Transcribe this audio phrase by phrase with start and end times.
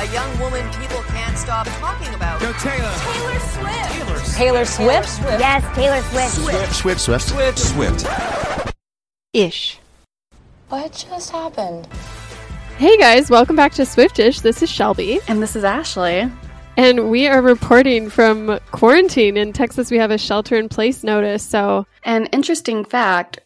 [0.00, 2.40] A young woman people can't stop talking about.
[2.40, 2.90] Go Taylor.
[3.00, 3.92] Taylor Swift.
[3.92, 4.36] Taylor Swift.
[4.38, 5.20] Taylor Swift?
[5.38, 6.74] Yes, Taylor Swift.
[6.74, 7.58] Swift, Swift, Swift.
[7.58, 8.74] Swift.
[9.34, 9.78] Ish.
[10.70, 11.86] What just happened?
[12.78, 14.40] Hey guys, welcome back to Swiftish.
[14.40, 16.32] This is Shelby, And this is Ashley.
[16.78, 19.90] and we are reporting from quarantine in Texas.
[19.90, 23.40] We have a shelter in place notice, so An interesting fact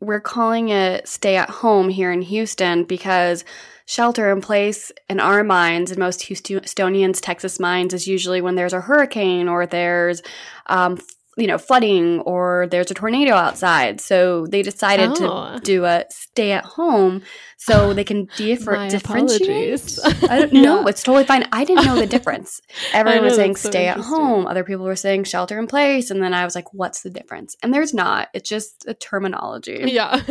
[0.00, 3.44] we're calling it stay at home here in Houston because
[3.90, 8.72] shelter in place in our minds, in most Houstonians, Texas minds, is usually when there's
[8.72, 10.22] a hurricane or there's,
[10.66, 11.00] um,
[11.36, 14.00] you know, flooding or there's a tornado outside.
[14.00, 15.56] So they decided Oh.
[15.56, 17.22] to do a stay at home
[17.56, 19.98] so they can differ- differentiate.
[20.28, 20.86] I don't know.
[20.90, 21.48] It's totally fine.
[21.50, 22.60] I didn't know the difference.
[22.92, 24.46] Everyone know, was saying so stay at home.
[24.46, 26.12] Other people were saying shelter in place.
[26.12, 27.56] And then I was like, what's the difference?
[27.60, 28.28] And there's not.
[28.34, 29.80] It's just a terminology.
[29.86, 30.22] yeah.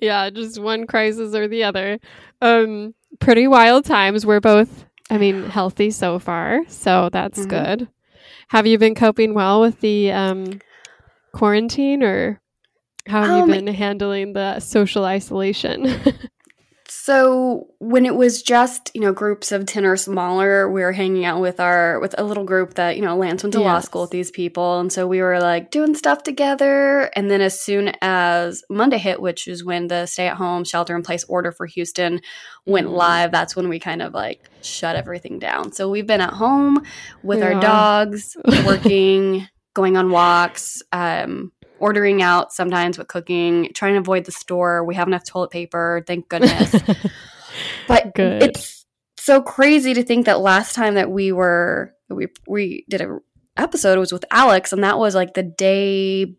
[0.00, 1.98] yeah, just one crisis or the other.
[2.40, 4.26] Um pretty wild times.
[4.26, 7.48] We're both I mean healthy so far, so that's Mhm.
[7.48, 7.88] good.
[8.48, 10.60] Have you been coping well with the um
[11.32, 12.40] quarantine or
[13.06, 15.86] how have Um, you been handling the social isolation?
[17.04, 21.26] So when it was just, you know, groups of 10 or smaller, we were hanging
[21.26, 24.00] out with our, with a little group that, you know, Lance went to law school
[24.00, 24.80] with these people.
[24.80, 27.10] And so we were like doing stuff together.
[27.14, 30.96] And then as soon as Monday hit, which is when the stay at home shelter
[30.96, 32.22] in place order for Houston
[32.64, 32.92] went Mhm.
[32.96, 35.72] live, that's when we kind of like shut everything down.
[35.72, 36.86] So we've been at home
[37.22, 37.48] with Yeah.
[37.52, 41.52] our dogs, working, going on walks, um,
[41.84, 44.84] ordering out sometimes with cooking, trying to avoid the store.
[44.84, 46.74] We have enough toilet paper, thank goodness.
[47.86, 48.42] But Good.
[48.42, 48.84] it's
[49.16, 53.18] so crazy to think that last time that we were we we did a
[53.56, 56.34] episode was with Alex, and that was like the day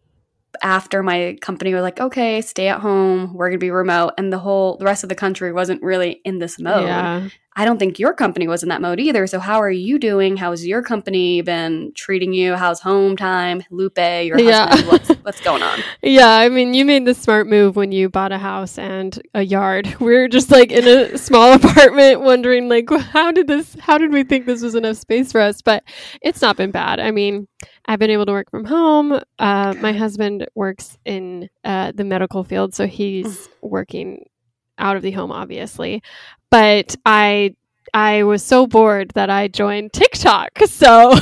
[0.62, 4.38] after my company was like, okay, stay at home, we're gonna be remote, and the
[4.38, 6.86] whole the rest of the country wasn't really in this mode.
[6.86, 7.30] Yeah.
[7.58, 9.26] I don't think your company was in that mode either.
[9.28, 10.36] So how are you doing?
[10.36, 12.56] How's your company been treating you?
[12.56, 13.64] How's home time?
[13.70, 14.68] Lupe, your Yeah.
[14.68, 15.80] husband, what's what's going on?
[16.02, 19.42] Yeah, I mean, you made the smart move when you bought a house and a
[19.42, 19.96] yard.
[20.02, 24.24] We're just like in a small apartment wondering like how did this how did we
[24.24, 25.62] think this was enough space for us?
[25.62, 25.84] But
[26.22, 27.00] it's not been bad.
[27.00, 27.48] I mean,
[27.86, 29.22] I've been able to work from home.
[29.40, 34.26] Uh, my husband works in uh, the medical field, so he's working
[34.78, 36.04] out of the home obviously.
[36.56, 37.54] But I
[37.94, 40.58] I was so bored that I joined TikTok.
[40.68, 41.14] So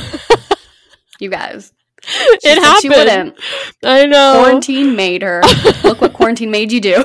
[1.18, 1.72] You guys.
[2.04, 2.82] She it happened.
[2.82, 3.40] She wouldn't.
[3.82, 4.42] I know.
[4.44, 5.42] Quarantine made her.
[5.82, 7.02] Look what quarantine made you do.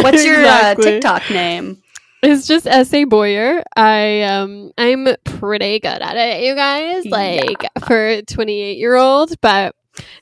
[0.00, 0.86] What's your Exactly.
[0.86, 1.82] uh, TikTok name?
[2.22, 3.62] It's just essay Boyer.
[3.76, 7.04] I um I'm pretty good at it, you guys.
[7.04, 9.74] Like for a 28 year old, but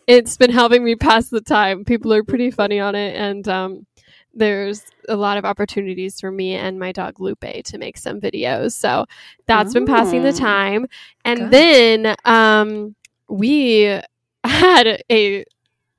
[0.09, 1.85] it's been helping me pass the time.
[1.85, 3.87] People are pretty funny on it, and um,
[4.35, 8.73] there's a lot of opportunities for me and my dog Lupe to make some videos.
[8.73, 9.07] So
[9.47, 10.87] that's been passing the Oh, time.
[11.25, 11.51] And good.
[11.51, 12.95] then um,
[13.29, 14.01] we
[14.45, 15.45] had a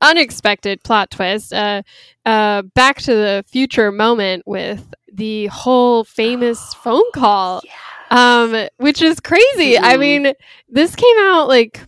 [0.01, 1.53] unexpected plot twist.
[1.53, 1.81] Uh,
[2.25, 7.61] uh, back to the future moment with the whole famous phone call,
[8.09, 9.77] um, which is crazy.
[9.77, 9.99] I Mhm.
[9.99, 10.33] mean,
[10.69, 11.81] this came out like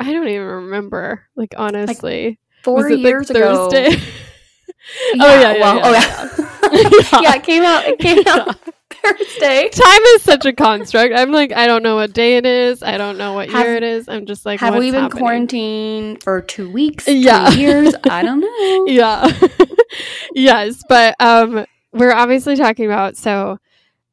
[0.00, 1.22] I don't even remember.
[1.36, 3.68] Like honestly, Four Was it, like, years ago.
[3.70, 3.96] Thursday?
[5.14, 7.20] Yeah, Oh, yeah, yeah, well, yeah, oh yeah.
[7.22, 7.34] yeah.
[7.36, 7.84] it came out.
[7.86, 8.56] It came out
[8.90, 9.68] Thursday.
[9.70, 11.14] Time is such a construct.
[11.14, 12.82] I'm like, I don't know what day it is.
[12.82, 14.08] I don't know what Have- year it is.
[14.08, 15.22] I'm just like, Have we been happening?
[15.22, 17.06] quarantined for two weeks?
[17.08, 17.50] Yeah.
[17.50, 17.94] two years?
[18.10, 18.86] I don't know.
[18.86, 19.30] yeah
[20.34, 23.58] yes but um we're obviously talking about so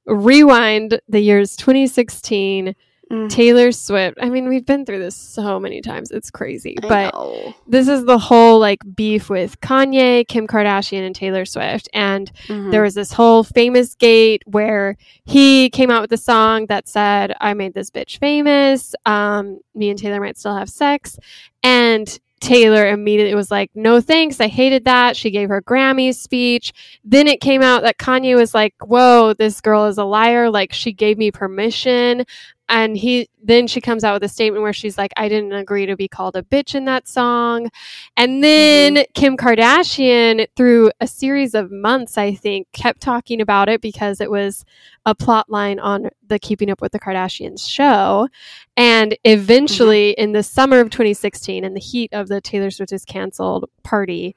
[0.05, 2.75] rewind the years 2016
[3.11, 4.17] Mm, taylor swift.
[4.21, 6.11] I mean we've been through this so many times.
[6.11, 6.77] It's crazy.
[6.83, 7.53] I but know.
[7.67, 11.89] this is the whole like beef with kanye kim kardashian and taylor swift.
[11.93, 12.71] And Mhm.
[12.71, 14.95] there was this whole famous gate where
[15.25, 18.95] he came out with a song that said i made this bitch famous.
[19.05, 21.17] Um, me and taylor might still have sex.
[21.63, 24.39] And taylor immediately was like no thanks.
[24.39, 25.15] I hated that.
[25.15, 26.73] She gave her grammy speech.
[27.03, 30.49] Then it came out that kanye was like whoa this girl is a liar.
[30.49, 32.25] Like she gave me permission
[32.71, 35.85] and he then she comes out with a statement where she's like i didn't agree
[35.85, 37.69] to be called a bitch in that song.
[38.17, 39.11] And then mm-hmm.
[39.13, 44.31] kim kardashian through a series of months i think kept talking about it because it
[44.31, 44.65] was
[45.05, 48.29] a plot line on the keeping up with the kardashians show.
[48.77, 50.23] And eventually mm-hmm.
[50.23, 54.35] in the summer of 2016 in the heat of the taylor swift is canceled party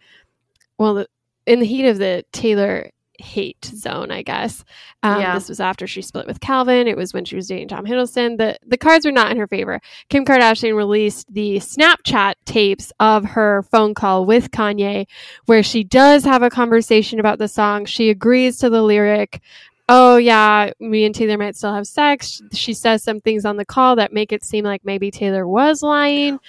[0.78, 1.06] well the,
[1.46, 4.64] in the heat of the taylor hate zone, I guess.
[5.02, 5.34] Um, Yeah.
[5.34, 6.88] This was after she split with Calvin.
[6.88, 8.38] It was when she was dating Tom Hiddleston.
[8.38, 9.80] The the cards were not in her favor.
[10.08, 15.06] Kim Kardashian released the Snapchat tapes of her phone call with Kanye,
[15.46, 17.84] where she does have a conversation about the song.
[17.84, 19.40] She agrees to the lyric.
[19.88, 22.40] oh yeah, me and Taylor might still have sex.
[22.52, 25.82] She says some things on the call that make it seem like maybe Taylor was
[25.82, 26.40] lying.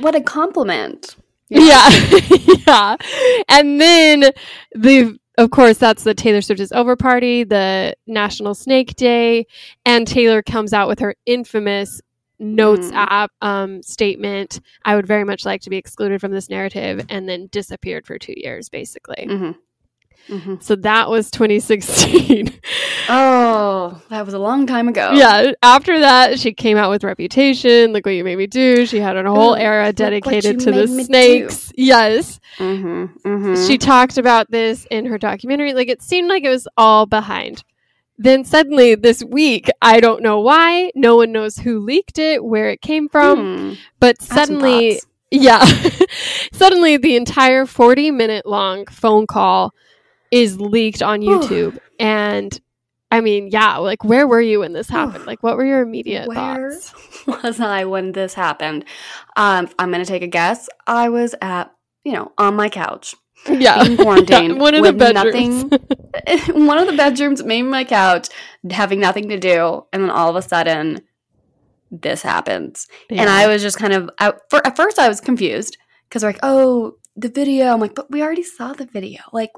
[0.00, 1.16] What a compliment.
[1.48, 1.88] Yeah.
[2.66, 2.96] yeah.
[3.48, 4.30] And then
[4.74, 9.46] the of course that's the Taylor Swift is over party, the National Snake Day,
[9.84, 12.00] and Taylor comes out with her infamous
[12.38, 12.94] notes Mm.
[12.94, 14.60] app um, statement.
[14.84, 18.18] I would very much like to be excluded from this narrative, and then disappeared for
[18.18, 19.26] two years, basically.
[19.26, 19.50] hmm
[20.28, 22.48] hmm So that was 2016.
[23.08, 25.12] Oh, that was a long time ago.
[25.14, 25.52] yeah.
[25.62, 27.92] After that, she came out with Reputation.
[27.92, 28.86] Look what you made me do.
[28.86, 31.04] She had a whole Ooh, era dedicated to the me do.
[31.04, 31.72] snakes.
[31.76, 32.40] Yes.
[32.58, 35.74] hmm hmm She talked about this in her documentary.
[35.74, 37.62] Like it seemed like it was all behind.
[38.16, 42.70] Then suddenly this week, I don't know why, no one knows who leaked it, where
[42.70, 45.00] it came from, but suddenly,
[45.32, 45.64] yeah,
[46.52, 49.74] suddenly the entire 40 minute long phone call
[50.30, 51.76] is leaked on YouTube.
[51.98, 52.60] and
[53.14, 55.24] I mean, yeah, like where were you when this happened?
[55.24, 57.26] Like what were your immediate Where thoughts?
[57.26, 58.84] was I when this happened?
[59.36, 60.68] Um, I'm going to take a guess.
[60.86, 61.72] I was at,
[62.04, 63.14] you know, on my couch
[63.46, 63.84] Yeah.
[63.84, 64.58] in quarantine.
[64.66, 65.64] One of the bedrooms.
[65.70, 68.28] Nothing, one of the bedrooms, maybe my couch,
[68.68, 69.84] having nothing to do.
[69.92, 71.02] And then all of a sudden,
[71.92, 72.88] this happens.
[73.10, 75.76] And I was just kind of, I, for, at first, I was confused
[76.08, 77.66] because, like, oh, the video.
[77.72, 79.20] I'm like, but we already saw the video.
[79.32, 79.50] Like,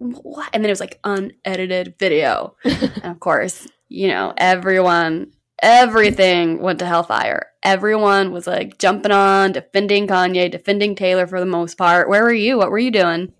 [0.00, 0.48] what?
[0.52, 2.56] And then it was like unedited video.
[2.64, 5.32] and of course, you know, everyone,
[5.62, 7.48] everything went to hellfire.
[7.62, 12.08] Everyone was like jumping on, defending Kanye, defending Taylor for the most part.
[12.08, 12.56] Where were you?
[12.56, 13.32] What were you doing?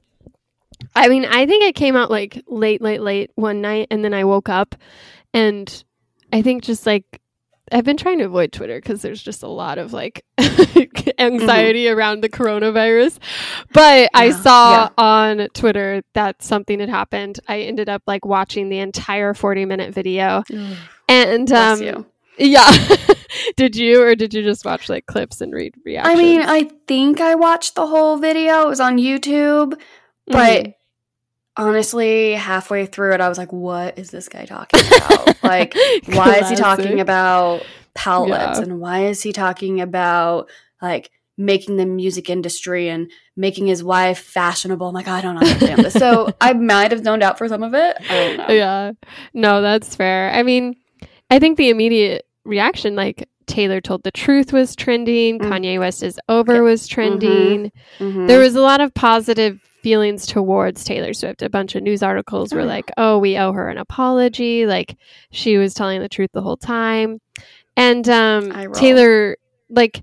[0.94, 4.14] I mean, I think it came out like late, late, late one night, and then
[4.14, 4.74] I woke up,
[5.32, 5.84] and
[6.32, 7.20] I think just like
[7.72, 10.25] I've been trying to avoid Twitter because there's just a lot of like
[11.19, 13.19] anxiety around the coronavirus.
[13.72, 17.40] But I Yeah, saw on Twitter that something had happened.
[17.49, 20.43] I ended up like watching the entire 40 minute video,
[21.08, 22.06] and Bless um,
[22.38, 22.72] yeah.
[23.56, 26.19] did you, or did you just watch like clips and read reactions?
[26.19, 28.62] I mean, I think I watched the whole video.
[28.62, 29.78] It was on YouTube,
[30.26, 30.75] but Mhm.
[31.56, 35.43] Honestly, halfway through it, I was like, "What is this guy talking about?
[35.43, 35.75] like,
[36.06, 37.62] why is he talking about
[37.94, 38.62] palettes Yeah.
[38.64, 40.49] and why is he talking about
[40.81, 45.85] like making the music industry and making his wife fashionable i'm like i don't understand
[45.85, 48.93] this so i might have zoned out for some of it i don't know Yeah.
[49.35, 50.31] No, that's fair.
[50.32, 50.76] I mean,
[51.31, 55.49] I think the immediate reaction, like Taylor told the truth was trending, Mm.
[55.49, 57.73] Kanye West is over was trending.
[57.99, 58.29] Mhm.
[58.29, 61.43] There was a lot of positive feelings towards Taylor Swift.
[61.43, 62.65] A bunch of news articles were Oh.
[62.65, 64.67] like, oh, we owe her an apology.
[64.67, 64.97] Like
[65.31, 67.21] she was telling the truth the whole time.
[67.77, 69.37] And um, Taylor,
[69.69, 70.03] like,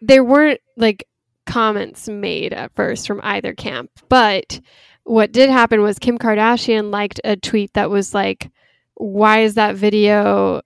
[0.00, 1.06] there weren't like
[1.46, 3.90] comments made at first from either camp.
[4.08, 4.60] But
[5.04, 8.50] what did happen was Kim Kardashian liked a tweet that was like,
[8.94, 10.62] why is that video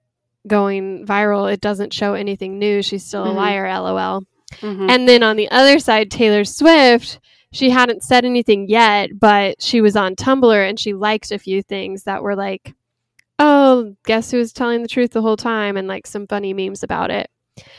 [0.47, 1.53] going viral?
[1.53, 2.83] It doesn't show anything new.
[2.83, 3.35] She's still a Mhm.
[3.35, 4.23] liar, lol.
[4.61, 4.91] Mhm.
[4.91, 7.19] And then on the other side, Taylor Swift,
[7.57, 11.63] she hadn't said anything yet, but she was on Tumblr and she liked a few
[11.63, 12.75] things that were like,
[13.39, 15.77] oh, guess who was telling the truth the whole time?
[15.77, 17.29] And like some funny memes about it.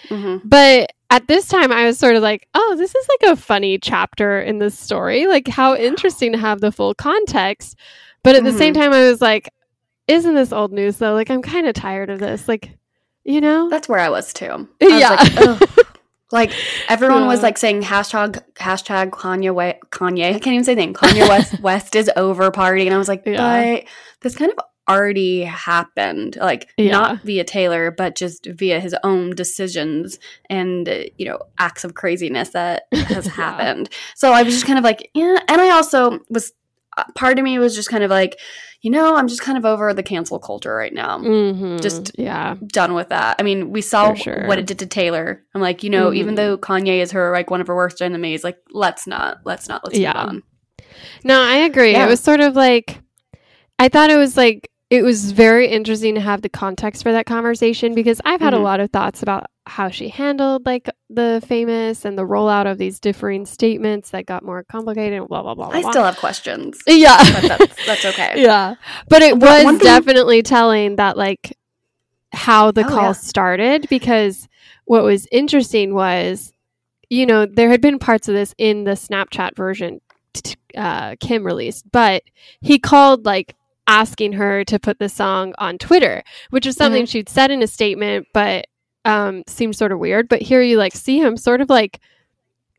[0.10, 0.42] Mhm.
[0.44, 3.78] But at this time, I was sort of like, oh, this is like a funny
[3.78, 5.26] chapter in this story.
[5.28, 7.78] Like, how interesting to have the full context.
[8.24, 9.50] But at the same time, I was like,
[10.08, 11.14] isn't this old news though?
[11.14, 12.48] Like, I'm kind of tired of this.
[12.48, 12.72] Like,
[13.24, 13.70] you know?
[13.70, 15.10] that's where i was too I was Yeah.
[15.10, 15.70] like, "Ugh."
[16.32, 16.52] Like,
[16.90, 20.26] everyone was like saying hashtag hashtag Kanye We- Kanye.
[20.36, 20.94] I can't even say the name.
[20.94, 23.76] Kanye West West is over party, and I was like, Yeah.
[23.82, 23.84] but
[24.22, 24.58] this kind of
[24.90, 26.38] already happened.
[26.40, 26.92] Like Yeah.
[26.92, 30.18] not via Taylor, but just via his own decisions
[30.50, 33.32] and uh, you know acts of craziness that has Yeah.
[33.34, 33.90] happened.
[34.16, 35.38] So I was just kind of like, yeah.
[35.48, 36.52] And I also was
[37.16, 38.40] part of me was just kind of like,
[38.82, 41.18] you know, I'm just kind of over the cancel culture right now.
[41.20, 41.82] Mhm.
[41.82, 42.56] Just- yeah.
[42.68, 43.36] done with that.
[43.40, 44.46] I mean, we saw sure.
[44.48, 45.44] what it did to Taylor.
[45.56, 46.38] I'm like, you know, even Mhm.
[46.38, 49.84] though Kanye is her like one of her worst enemies, like let's not, let's not,
[49.84, 50.32] let's Yeah.
[51.24, 51.92] No, I agree.
[51.92, 52.06] Yeah.
[52.06, 53.00] It was sort of like
[53.80, 57.26] I thought it was like it was very interesting to have the context for that
[57.26, 58.58] conversation because I've had Mhm.
[58.60, 62.78] a lot of thoughts about how she handled like the famous and the rollout of
[62.78, 65.68] these differing statements that got more complicated blah blah blah.
[65.70, 65.92] blah I blah.
[65.92, 67.18] still have questions, yeah.
[67.18, 68.42] but that's that's okay.
[68.42, 68.76] yeah.
[69.10, 71.58] But it One- was thing- definitely telling that like
[72.32, 73.12] how the Oh, call yeah.
[73.14, 74.48] started because
[74.86, 76.54] what was interesting was
[77.10, 80.00] you know there had been parts of this in the Snapchat version
[80.34, 82.24] t- uh, Kim released, but
[82.62, 83.54] he called like
[83.88, 87.08] asking her to put the song on Twitter, which was something Mm-hmm.
[87.08, 88.66] she'd said in a statement, but
[89.06, 90.28] um, seemed sort of weird.
[90.30, 92.00] But here you like see him sort of like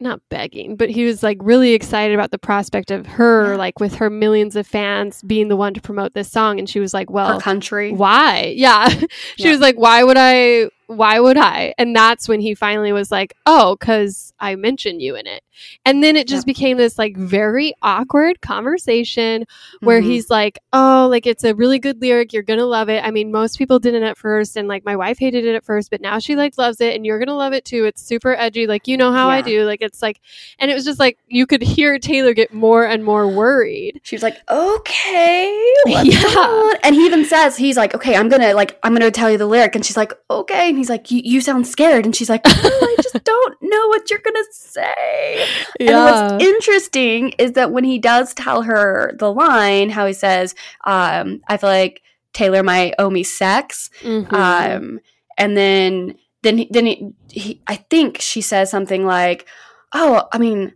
[0.01, 3.95] not begging, but he was like really excited about the prospect of her, like with
[3.97, 6.59] her millions of fans, being the one to promote this song.
[6.61, 7.93] And she was like, Her well, country.
[7.93, 8.53] why?
[8.57, 8.89] Yeah.
[8.89, 9.07] she
[9.39, 9.51] Yeah.
[9.51, 10.71] was like, why would I?
[10.87, 11.75] Why would I?
[11.79, 15.43] And that's when he finally was like, oh, because I mentioned you in it.
[15.85, 19.45] And then it just became this like very awkward conversation
[19.81, 20.05] where Mhm.
[20.05, 22.33] he's like, oh, like it's a really good lyric.
[22.33, 23.05] You're going to love it.
[23.05, 24.57] I mean, most people didn't at first.
[24.57, 27.05] And like my wife hated it at first, but now she like loves it and
[27.07, 27.85] you're going to love it too.
[27.85, 28.67] It's super edgy.
[28.67, 29.65] Like, you know how I do.
[29.65, 30.21] Like, it's like,
[30.59, 34.01] and it was just like, you could hear Taylor get more and more worried.
[34.03, 36.23] She was like, "Okay, what's Yeah.
[36.23, 39.31] going on?" And he even says he's like, "Okay, I'm gonna like I'm gonna tell
[39.31, 42.15] you the lyric." And she's like, "Okay." And he's like, "You, you sound scared." And
[42.15, 45.47] she's like, "Oh, "I just don't know what you're gonna say."
[45.81, 50.55] And what's interesting is that when he does tell her the line, how he says,
[50.85, 52.03] um, "I feel like
[52.33, 54.33] Taylor might owe me sex," Mhm.
[54.33, 55.01] um,
[55.37, 59.47] and then then he, then he, he I think she says something like,
[59.93, 60.75] "Oh, I mean,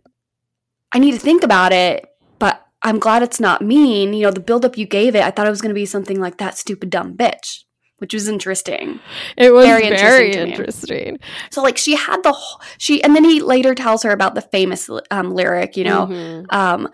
[0.91, 2.05] I need to think about it,
[2.39, 4.13] but I'm glad it's not mean.
[4.13, 6.19] You know, the buildup you gave it, I thought it was going to be something
[6.19, 7.62] like that stupid dumb bitch."
[8.03, 8.99] Which was interesting.
[9.37, 11.19] it was very very, interesting.
[11.51, 14.41] So, like, she had the whole, she, and then he later tells her about the
[14.41, 16.45] famous um, lyric, you know, Mhm.
[16.53, 16.89] um,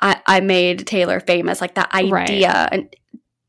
[0.00, 2.48] I, I made Taylor famous, like that idea.
[2.48, 2.68] Right.
[2.72, 2.96] And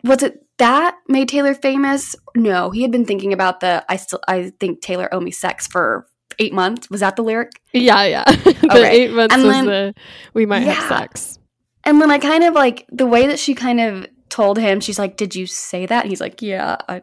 [0.03, 2.13] was it that made Taylor famous?
[2.35, 5.65] No, he had been thinking about the I still I think Taylor owe me sex
[5.65, 6.07] for
[6.39, 6.89] eight months.
[6.89, 7.51] Was that the lyric?
[7.71, 8.23] Yeah, yeah.
[8.31, 8.89] the Okay.
[9.03, 9.93] eight months And was then- the
[10.33, 11.39] we might have sex.
[11.85, 14.99] And then I kind of like the way that she kind of told him, she's
[14.99, 17.01] like, "Did you say that?" And he's like, "Yeah, I."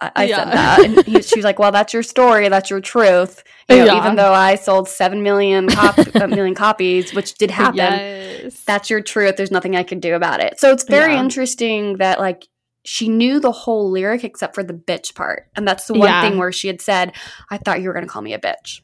[0.00, 0.36] I, I Yeah.
[0.36, 2.48] said that, and he, she was like, "Well, that's your story.
[2.48, 3.96] That's your truth." You know, Yeah.
[3.98, 8.60] even though I sold seven million cop- million copies, which did happen, Yes.
[8.64, 9.34] that's your truth.
[9.36, 10.60] There's nothing I can do about it.
[10.60, 11.20] So it's very Yeah.
[11.20, 12.46] interesting that like
[12.84, 15.48] she knew the whole lyric except for the bitch part.
[15.56, 17.12] And that's the one thing where she had said,
[17.50, 18.82] I thought you were going to call me a bitch.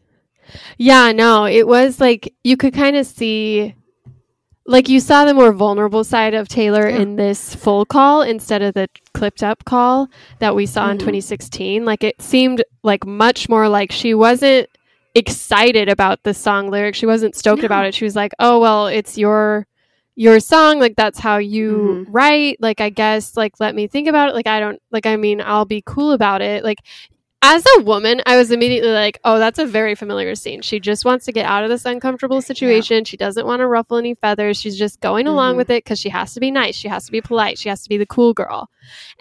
[0.78, 3.76] Yeah, no, it was like you could kind of see
[4.68, 6.98] like you saw the more vulnerable side of Taylor Yeah.
[6.98, 10.08] in this full call instead of the clipped up call
[10.38, 11.00] that we saw in Mhm.
[11.00, 11.84] 2016.
[11.84, 14.68] Like it seemed like much more like she wasn't
[15.14, 16.98] excited about the song lyrics.
[16.98, 17.66] She wasn't stoked No.
[17.66, 17.94] about it.
[17.94, 19.66] She was like, "Oh, well, it's your
[20.20, 22.12] your song like that's how you Mhm.
[22.12, 25.14] write like i guess like let me think about it like i don't like i
[25.14, 26.78] mean i'll be cool about it like
[27.40, 30.60] as a woman i was immediately like oh that's a very familiar scene.
[30.60, 33.04] She just wants to get out of this uncomfortable situation.
[33.04, 34.58] She doesn't want to ruffle any feathers.
[34.60, 35.58] She's just going along Mhm.
[35.58, 36.74] with it because she has to be nice.
[36.74, 37.58] She has to be polite.
[37.58, 38.68] She has to be the cool girl.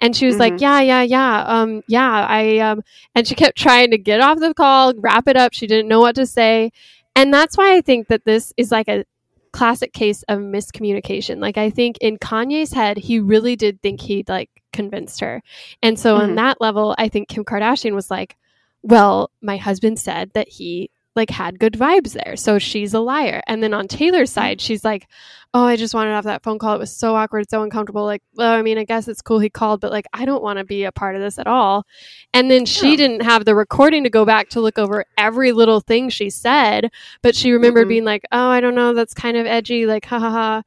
[0.00, 0.60] And she was like Mhm.
[0.60, 2.82] yeah yeah yeah um yeah i um
[3.14, 5.54] and she kept trying to get off the call wrap it up.
[5.54, 6.70] She didn't know what to say.
[7.14, 9.04] And that's why i think that this is like a
[9.52, 11.40] classic case of miscommunication.
[11.40, 15.42] Like I think in Kanye's head, he really did think he'd like convinced her.
[15.82, 16.36] And so on Mhm.
[16.36, 18.36] that level, I think Kim Kardashian was like,
[18.82, 22.36] well, my husband said that he like had good vibes there.
[22.36, 23.42] So she's a liar.
[23.46, 25.06] And then on Taylor's side, she's like,
[25.52, 26.74] "Oh, I just wanted off that phone call.
[26.74, 28.04] It was so awkward, so uncomfortable.
[28.06, 30.58] Like, well, I mean, I guess it's cool he called, but like I don't want
[30.58, 31.84] to be a part of this at all."
[32.32, 32.96] And then she Yeah.
[32.96, 36.90] didn't have the recording to go back to look over every little thing she said,
[37.20, 37.90] but she remembered Mhm.
[37.90, 40.62] being like, "Oh, I don't know, that's kind of edgy." Like, ha ha ha.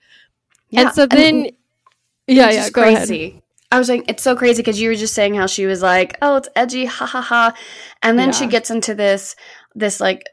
[0.69, 1.49] Yeah, And so then
[2.27, 3.07] yeah, it's yeah, just go ahead.
[3.07, 3.41] crazy.
[3.73, 6.17] I was like, it's so crazy because you were just saying how she was like,
[6.21, 7.53] oh, it's edgy, ha ha ha,
[8.03, 9.33] and then she gets into this,
[9.75, 10.23] this like,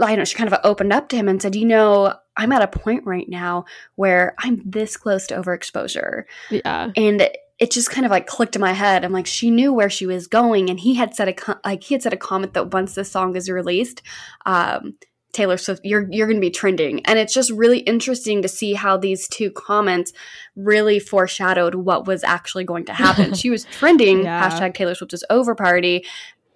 [0.00, 2.52] I don't know, she kind of opened up to him and said, you know, I'm
[2.52, 3.64] at a point right now
[3.96, 6.90] where I'm this close to overexposure, Yeah.
[6.96, 9.04] and it just kind of like clicked in my head.
[9.04, 11.82] I'm like, she knew where she was going, and he had said a co- like
[11.84, 14.02] he had said a comment that once this song is released,
[14.46, 14.94] um,
[15.32, 18.72] Taylor Swift, you're you're going to be trending, and it's just really interesting to see
[18.74, 20.12] how these two comments
[20.56, 23.32] really foreshadowed what was actually going to happen.
[23.42, 24.48] she was trending Yeah.
[24.50, 26.04] hashtag Taylor Swift is over party,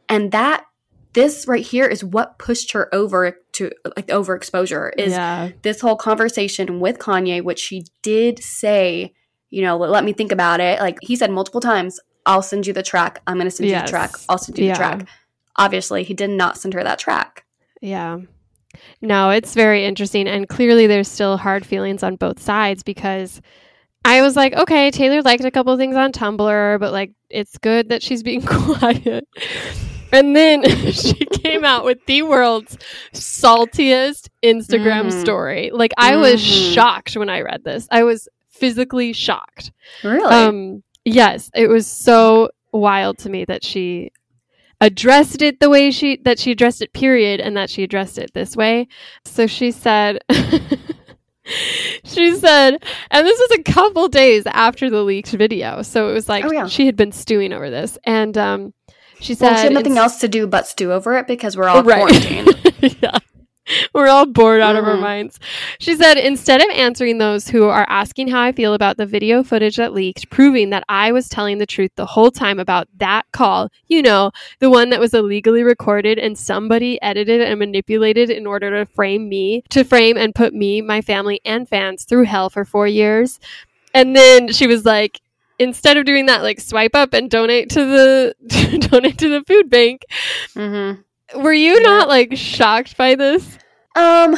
[0.08, 0.64] and that
[1.16, 5.50] this right here is what pushed her over to like overexposure is yeah.
[5.62, 9.14] this whole conversation with Kanye, which she did say,
[9.48, 10.78] you know, let me think about it.
[10.78, 13.22] Like he said multiple times, I'll send you the track.
[13.26, 14.12] I'm going to send you the track.
[14.28, 14.74] I'll send you Yeah.
[14.74, 15.08] the track.
[15.56, 17.46] Obviously, he did not send her that track.
[17.80, 18.18] Yeah.
[19.00, 20.28] No, it's very interesting.
[20.28, 23.40] And clearly there's still hard feelings on both sides because
[24.04, 27.56] I was like, okay, Taylor liked a couple of things on Tumblr, but like it's
[27.56, 29.26] good that she's being quiet.
[30.12, 32.76] And then she came out with the world's
[33.12, 35.20] saltiest Instagram Mhm.
[35.20, 35.70] story.
[35.72, 36.74] Like I was Mhm.
[36.74, 37.86] shocked when I read this.
[37.90, 39.72] I was physically shocked.
[40.02, 40.24] Really?
[40.32, 44.10] Um, yes, it was so wild to me that she
[44.80, 48.30] addressed it the way she that she addressed it period and that she addressed it
[48.34, 48.86] this way.
[49.24, 50.18] So she said
[52.04, 55.82] she said and this was a couple days after the leaked video.
[55.82, 56.66] So it was like Oh, yeah.
[56.66, 58.74] she had been stewing over this and um
[59.20, 61.68] she said well, she had nothing else to do but stew over it because we're
[61.68, 61.98] all Right.
[62.00, 62.56] quarantined.
[63.02, 63.18] yeah.
[63.92, 65.00] We're all bored out of our Mhm.
[65.00, 65.40] minds.
[65.80, 69.42] She said, instead of answering those who are asking how I feel about the video
[69.42, 73.24] footage that leaked, proving that I was telling the truth the whole time about that
[73.32, 74.30] call, you know,
[74.60, 79.28] the one that was illegally recorded and somebody edited and manipulated in order to frame
[79.28, 83.40] me, to frame and put me, my family, and fans through hell for four years.
[83.92, 85.20] And then she was like,
[85.58, 89.70] instead of doing that, like swipe up and donate to the donate to the food
[89.70, 90.02] bank.
[90.54, 91.40] Mm-hmm.
[91.42, 93.58] Were you not like shocked by this?
[93.96, 94.36] Um,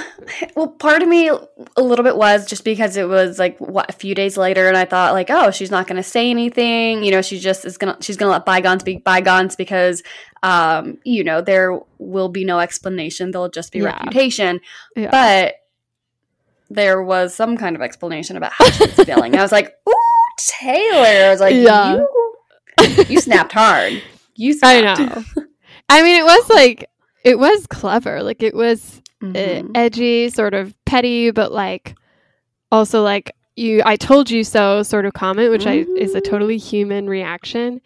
[0.55, 3.93] well, part of me a little bit was just because it was like what a
[3.93, 7.03] few days later, and I thought like, oh, she's not going to say anything.
[7.03, 10.05] You know, she just is gonna she's gonna let bygones be bygones because,
[10.45, 13.33] um, you know, there will be no explanation.
[13.33, 13.87] There'll just be Yeah.
[13.97, 14.61] reputation.
[14.95, 15.11] Yeah.
[15.11, 15.57] But
[16.71, 19.35] there was some kind of explanation about how she was feeling.
[19.37, 19.93] I was like, ooh,
[20.39, 21.27] Taylor.
[21.27, 22.05] I was like, Yeah.
[22.81, 24.03] you, you snapped hard.
[24.37, 25.01] You I snapped.
[25.37, 25.45] know.
[25.89, 26.89] I mean, it was like
[27.25, 28.23] it was clever.
[28.23, 29.71] Like it was uh, Mhm.
[29.75, 31.95] edgy, sort of petty, but like
[32.71, 36.59] also like you I told you so sort of comment, which I is a totally
[36.59, 37.81] human reaction.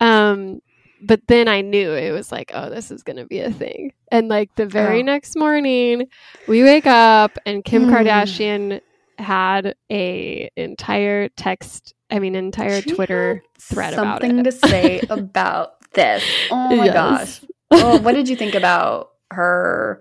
[0.00, 0.60] Um
[1.02, 3.92] but then I knew it was like, oh, this is going to be a thing.
[4.10, 5.04] And like the very Oh.
[5.04, 6.06] next morning,
[6.48, 7.90] we wake up and Kim Hmm.
[7.94, 8.80] Kardashian
[9.18, 14.26] had a entire text, I mean entire She Twitter thread about it.
[14.28, 16.24] something to say about this.
[16.50, 16.94] Oh my Yes.
[16.94, 17.40] gosh.
[17.70, 20.00] Oh, what did you think about her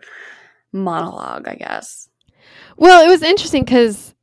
[0.71, 1.47] monologue?
[1.47, 2.09] I guess.
[2.77, 4.13] Well, it was interesting because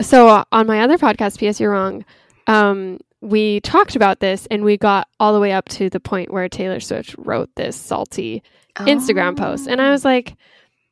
[0.00, 2.04] so uh, on my other podcast, PS You're Wrong,
[2.46, 6.32] um, we talked about this and we got all the way up to the point
[6.32, 8.42] where Taylor Swift wrote this salty
[8.76, 9.66] Instagram post.
[9.66, 10.36] And I was like,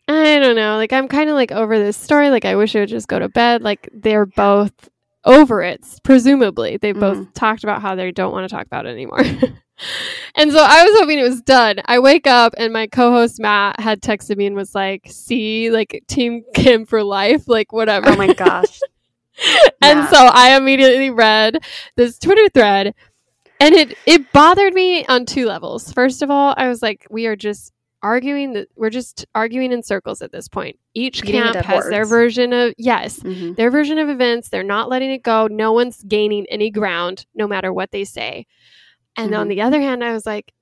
[0.08, 0.76] I don't know.
[0.76, 2.30] Like, I'm kind of like over this story.
[2.30, 3.62] Like, I wish it would just go to bed.
[3.62, 4.72] Like, they're both
[5.26, 6.78] over it, presumably.
[6.78, 7.00] They mm-hmm.
[7.00, 9.20] both talked about how they don't want to talk about it anymore.
[10.34, 11.76] and so I was hoping it was done.
[11.84, 15.70] I wake up and my co host Matt had texted me and was like, see,
[15.70, 18.10] like, Team Kim for life, like, whatever.
[18.10, 18.80] Oh my gosh.
[19.82, 20.08] and Yeah.
[20.08, 21.58] so I immediately read
[21.96, 22.94] this Twitter thread
[23.60, 25.92] and it it bothered me on two levels.
[25.92, 27.72] First of all, I was like, we are just
[28.06, 30.78] arguing that we're just arguing in circles at this point.
[30.94, 33.56] Each camp has their version of yes, Mhm.
[33.56, 34.48] their version of events.
[34.48, 35.46] They're not letting it go.
[35.48, 38.46] No one's gaining any ground, no matter what they say.
[39.16, 39.50] And on Mhm.
[39.50, 40.52] the other hand, I was like,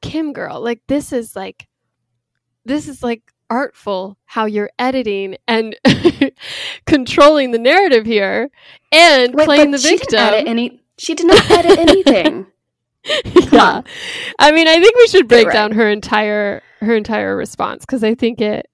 [0.00, 1.66] Kim girl, like this is like
[2.64, 5.76] this is like artful how you're editing and
[6.86, 8.50] controlling the narrative here
[8.92, 10.44] and Wait, playing the but she victim.
[10.46, 10.80] any.
[10.98, 12.46] She did not edit anything.
[13.52, 13.82] yeah.
[14.38, 15.52] I mean, I think we should break right.
[15.52, 18.66] down her entire her entire response because I think it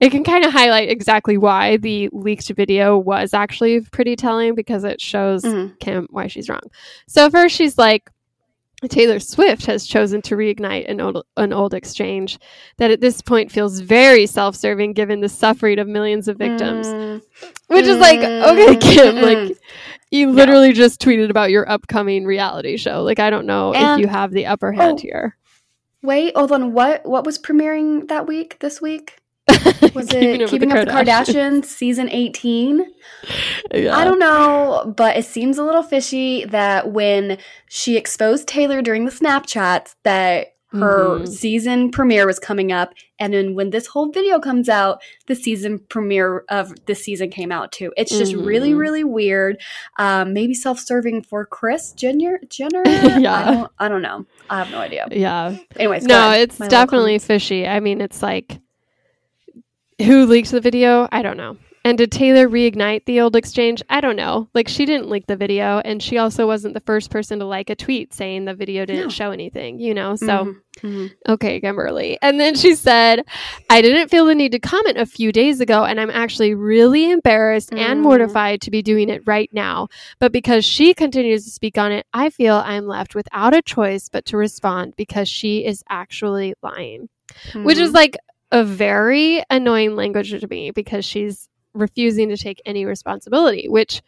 [0.00, 4.84] it can kind of highlight exactly why the leaked video was actually pretty telling because
[4.84, 5.78] it shows Mhm.
[5.80, 6.60] Kim why she's wrong.
[7.08, 8.10] So first she's like
[8.88, 12.38] Taylor Swift has chosen to reignite an old, an old exchange
[12.76, 16.86] that at this point feels very self-serving given the suffering of millions of victims.
[16.86, 17.20] Mm,
[17.66, 19.58] Which is like, okay, Kim, Mm, like
[20.12, 23.02] you literally just tweeted about your upcoming reality show.
[23.02, 25.36] Like I don't know if you have the upper hand oh, here.
[26.02, 26.72] Wait, hold on.
[26.72, 28.58] What what was premiering that week?
[28.60, 29.18] This week
[29.94, 32.86] was Keeping it Up Keeping the Up the Kardashians season eighteen?
[33.72, 33.96] Yeah.
[33.96, 39.04] I don't know, but it seems a little fishy that when she exposed Taylor during
[39.04, 41.28] the Snapchats that her Mhm.
[41.28, 45.78] season premiere was coming up, and then when this whole video comes out, the season
[45.88, 47.92] premiere of this season came out too.
[47.96, 48.78] It's just really, Mhm.
[48.78, 49.60] really weird.
[49.98, 52.40] Um, maybe self-serving for Kris Jenner.
[52.50, 52.82] Jenner.
[53.18, 53.34] Yeah.
[53.34, 53.72] I don't.
[53.78, 54.26] I don't know.
[54.50, 55.06] I have no idea.
[55.10, 55.56] Yeah.
[55.76, 57.66] Anyways, No, it's My definitely fishy.
[57.66, 58.58] I mean, it's like
[60.02, 61.08] who leaked the video?
[61.10, 61.56] I don't know.
[61.88, 63.82] And did Taylor reignite the old exchange?
[63.88, 64.50] I don't know.
[64.52, 67.70] Like she didn't leak the video and she also wasn't the first person to like
[67.70, 69.08] a tweet saying the video didn't No.
[69.08, 70.14] show anything, you know?
[70.14, 71.10] So Mhm, mhm.
[71.26, 72.18] Okay, Kimberly.
[72.20, 73.24] And then she said,
[73.70, 77.10] I didn't feel the need to comment a few days ago, and I'm actually really
[77.10, 78.02] embarrassed and Mm.
[78.02, 79.88] mortified to be doing it right now.
[80.18, 84.10] But because she continues to speak on it, I feel I'm left without a choice
[84.10, 87.08] but to respond because she is actually lying,
[87.62, 87.94] which is Mhm.
[87.94, 88.18] like
[88.52, 91.48] a very annoying language to me because she's
[91.78, 94.02] refusing to take any responsibility, which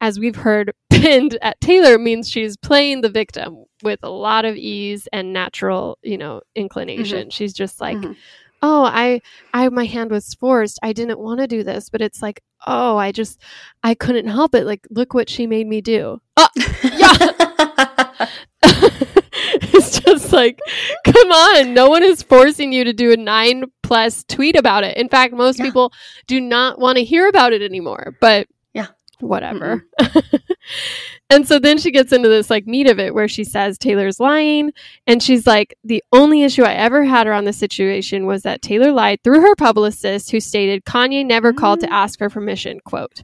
[0.00, 4.56] as we've heard pinned at Taylor means she's playing the victim with a lot of
[4.56, 7.30] ease and natural, you know, inclination.
[7.30, 8.16] She's just like, Mhm.
[8.62, 9.20] "Oh, I
[9.54, 10.78] I my hand was forced.
[10.82, 13.40] I didn't want to do this, but it's like, "Oh, I just
[13.82, 14.66] I couldn't help it.
[14.66, 18.28] Like, look what she made me do." Oh, yeah.
[18.64, 20.58] it's just like,
[21.04, 21.74] come on.
[21.74, 24.96] No one is forcing you to do a nine plus tweet about it.
[24.96, 25.66] In fact, most Yeah.
[25.66, 25.92] people
[26.26, 28.16] do not want to hear about it anymore.
[28.20, 28.88] But Yeah.
[29.20, 29.86] whatever.
[31.30, 34.18] and so then she gets into this like meat of it where she says Taylor's
[34.18, 34.72] lying.
[35.06, 38.92] And she's like, the only issue I ever had around this situation was that Taylor
[38.92, 41.92] lied through her publicist who stated Kanye never called to mm.
[41.92, 43.22] ask for permission, quote.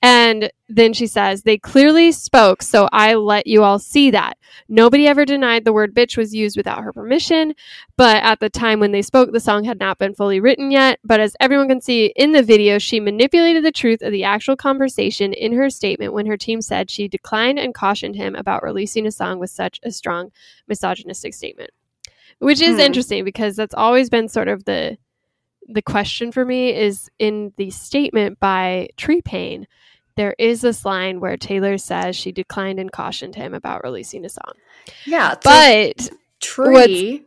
[0.00, 4.38] And then she says, they clearly spoke, so I let you all see that.
[4.68, 7.54] Nobody ever denied the word bitch was used without her permission,
[7.96, 11.00] but at the time when they spoke, the song had not been fully written yet.
[11.02, 14.54] But as everyone can see in the video, she manipulated the truth of the actual
[14.54, 19.04] conversation in her statement when her team said she declined and cautioned him about releasing
[19.04, 20.30] a song with such a strong
[20.68, 21.70] misogynistic statement.
[22.38, 22.82] Which is Hmm.
[22.82, 24.96] interesting because that's always been sort of the
[25.68, 29.66] the question for me is in the statement by Tree Paine,
[30.16, 34.28] there is this line where Taylor says she declined and cautioned him about releasing a
[34.28, 34.52] song.
[35.06, 37.24] Yeah, But Tree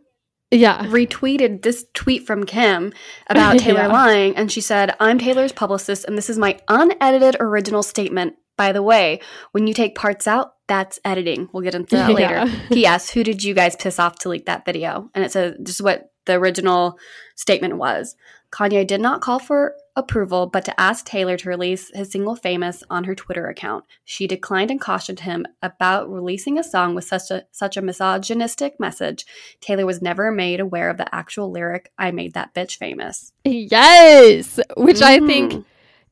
[0.49, 2.91] yeah, retweeted this tweet from Kim
[3.29, 3.87] about Taylor Yeah.
[3.87, 8.73] lying, and she said, "I'm Taylor's publicist, and this is my unedited original statement." By
[8.73, 9.21] the way,
[9.53, 11.47] when you take parts out, that's editing.
[11.53, 12.45] We'll get into that later.
[12.45, 12.59] Yeah.
[12.69, 13.09] P.S.
[13.11, 15.09] Who did you guys piss off to leak that video?
[15.15, 16.97] And it says this is what the original
[17.35, 18.15] statement was.
[18.51, 22.83] Kanye did not call for approval, but to ask Taylor to release his single Famous
[22.89, 23.85] on her Twitter account.
[24.03, 28.77] She declined and cautioned him about releasing a song with such a such a misogynistic
[28.79, 29.25] message.
[29.61, 33.31] Taylor was never made aware of the actual lyric, I made that bitch famous.
[33.45, 35.65] yes, which I think Mm.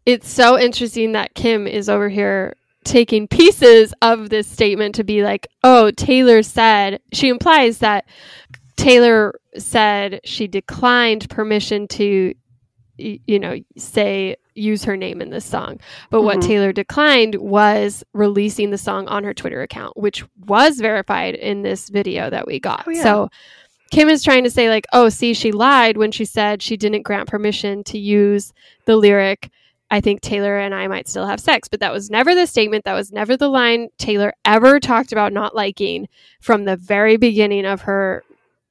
[0.06, 5.24] it's so interesting that Kim is over here taking pieces of this statement to be
[5.24, 8.06] like, oh, Taylor said, she implies that
[8.80, 12.34] Taylor said she declined permission to,
[12.98, 15.80] you know, say, use her name in this song.
[16.10, 16.48] But what Mhm.
[16.48, 21.90] Taylor declined was releasing the song on her Twitter account, which was verified in this
[21.90, 22.84] video that we got.
[22.88, 23.04] Oh, yeah.
[23.04, 23.30] So,
[23.92, 27.02] Kim is trying to say, like, oh, see, she lied when she said she didn't
[27.04, 28.54] grant permission to use
[28.86, 29.50] the lyric,
[29.92, 31.68] I think Taylor and I might still have sex.
[31.68, 32.86] But that was never the statement.
[32.86, 36.08] That was never the line Taylor ever talked about not liking
[36.40, 38.24] from the very beginning of her,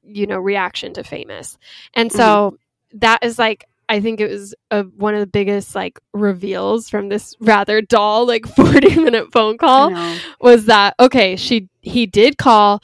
[0.08, 1.58] you know, reaction to famous.
[1.94, 2.58] And so
[2.94, 7.08] that is like, I think it was a, one of the biggest like reveals from
[7.08, 9.90] this rather dull, like 40 minute phone call
[10.40, 12.82] was that okay she he did call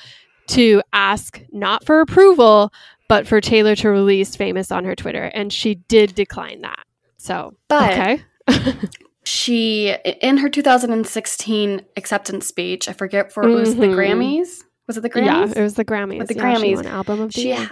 [0.49, 2.73] to ask not for approval
[3.09, 6.85] but for taylor to release famous on her twitter and she did decline that
[7.17, 8.23] so But okay
[9.25, 13.95] she in her 2016 acceptance speech, I forget for it was the Mhm.
[13.95, 14.65] Grammys.
[14.87, 15.57] Was it the yeah Grammys?
[15.57, 16.18] it was the grammys.
[16.18, 17.70] With the Yeah, she Grammys, won album of the she year.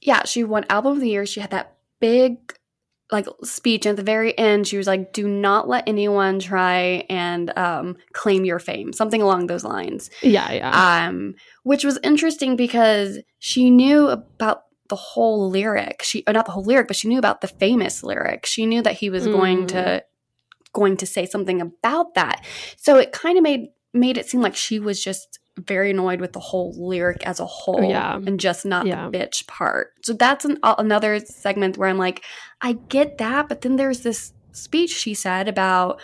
[0.00, 1.26] yeah she won album of the year.
[1.26, 2.36] She had that big
[3.12, 4.68] like speech and at the very end.
[4.68, 9.48] She was like do not let anyone try and um, claim your fame something along
[9.48, 10.10] those lines.
[10.22, 11.06] Yeah yeah.
[11.08, 16.02] Um, which was interesting because she knew about the whole lyric.
[16.04, 18.46] She or not the whole lyric but she knew about the famous lyric.
[18.46, 19.68] She knew that he was going Mm.
[19.68, 20.04] to
[20.72, 22.44] going to say something about that.
[22.76, 26.32] So it kind of made made it seem like she was just very annoyed with
[26.32, 28.16] the whole lyric as a whole Yeah.
[28.16, 29.08] and just not Yeah.
[29.10, 32.22] the bitch part so that's an, another segment where i'm like
[32.62, 36.00] i get that but then there's this speech she said about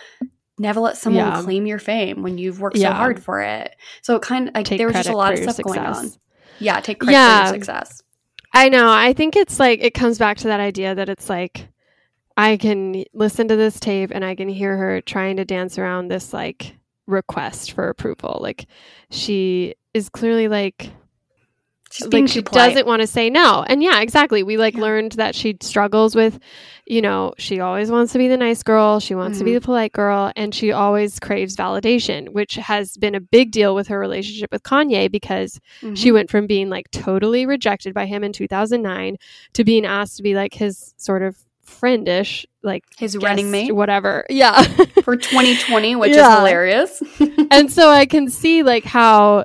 [0.59, 1.43] never let someone Yeah.
[1.43, 4.67] claim your fame when you've worked so hard for it so it kind of like
[4.67, 6.11] take there was just a lot of stuff going on
[6.59, 8.03] yeah take credit for your success
[8.53, 8.91] I know.
[8.91, 11.69] I think it's like it comes back to that idea that it's like
[12.39, 16.09] I can listen to this tape and I can hear her trying to dance around
[16.09, 16.75] this like
[17.07, 18.39] request for approval.
[18.41, 18.67] Like
[19.11, 20.91] she is clearly like
[21.91, 22.71] she's like she polite.
[22.71, 23.65] doesn't want to say no.
[23.67, 24.43] And yeah, exactly.
[24.43, 24.81] We like Yeah.
[24.83, 26.39] learned that she struggles with,
[26.87, 29.55] you know, she always wants to be the nice girl, she wants to be Mhm.
[29.55, 33.87] the polite girl, and she always craves validation, which has been a big deal with
[33.89, 35.97] her relationship with Kanye because Mhm.
[35.97, 39.17] she went from being like totally rejected by him in 2009
[39.55, 41.37] to being asked to be like his sort of
[41.67, 43.73] friendish like his running guest, mate?
[43.73, 44.25] whatever.
[44.29, 44.63] Yeah.
[45.03, 47.03] For 2020 which is hilarious.
[47.51, 49.45] And so i can see like how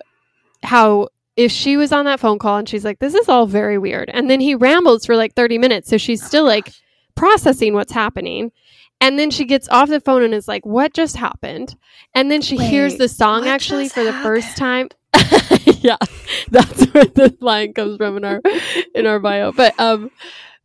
[0.64, 3.78] how if she was on that phone call and she's like this is all very
[3.78, 4.10] weird.
[4.10, 6.72] And then he rambles for like 30 minutes so she's still like
[7.16, 8.52] processing what's happening.
[9.00, 11.76] And then she gets off the phone and is like what just happened?
[12.14, 14.90] And then she hears the song actually for the first time.
[15.82, 15.98] Yeah
[16.50, 18.42] that's where the line comes from in our
[18.94, 19.52] in our bio.
[19.52, 20.12] But um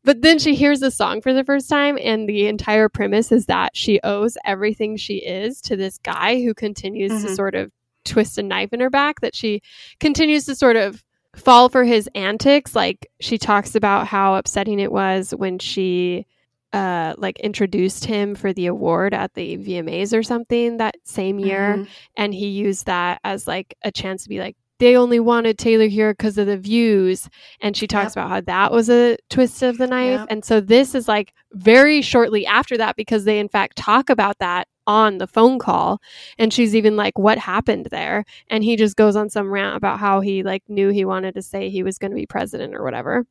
[0.07, 3.45] but then she hears the song for the first time and the entire premise is
[3.47, 7.37] that she owes everything she is to this guy who continues to Mhm.
[7.37, 7.71] sort of
[8.05, 9.61] twist a knife in her back that she
[10.01, 14.90] continues to sort of fall for his antics like she talks about how upsetting it
[14.92, 16.25] was when she
[16.73, 21.79] uh like introduced him for the award at the VMAs or something that same year
[21.79, 21.88] Mhm.
[22.16, 25.87] and he used that as like a chance to be like they only wanted Taylor
[25.87, 27.29] here because of the views
[27.61, 28.25] and she talks Yep.
[28.25, 30.29] about how that was a twist of the knife Yep.
[30.31, 34.39] and so this is like very shortly after that because they in fact talk about
[34.39, 36.01] that on the phone call.
[36.39, 38.25] And she's even like, What happened there?
[38.49, 41.43] And he just goes on some rant about how he like knew he wanted to
[41.43, 43.27] say he was going to be president or whatever.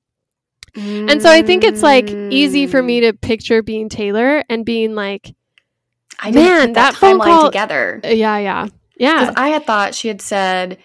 [0.76, 3.10] And so I think it's like easy for me mm.
[3.10, 5.34] to picture being Taylor and being like,
[6.20, 8.02] I didn't man, that that, phone timeline call- together.
[8.04, 8.68] Yeah, yeah.
[8.98, 9.20] Yeah.
[9.22, 10.78] Because I had thought she had said,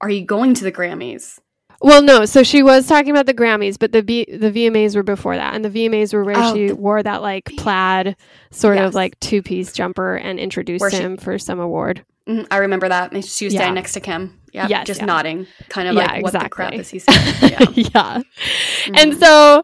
[0.00, 1.38] "Are you going to the Grammys?"
[1.82, 2.26] Well, no.
[2.26, 5.54] So she was talking about the Grammys, but the B- the VMAs were before that,
[5.54, 8.16] and the VMAs were where Oh, she the- wore that like plaid
[8.50, 8.88] sort Yes.
[8.88, 12.04] of like two piece jumper and introduced Where she- him for some award.
[12.28, 13.12] Mhm, I remember that.
[13.24, 13.60] She was Yeah.
[13.60, 14.38] standing next to Kim.
[14.52, 15.06] Yeah, Yes, just yeah.
[15.06, 17.64] nodding, kind of Yeah, like, "What the crap is he saying?" Yeah.
[17.74, 18.20] yeah.
[18.94, 19.18] And Mhm.
[19.20, 19.62] so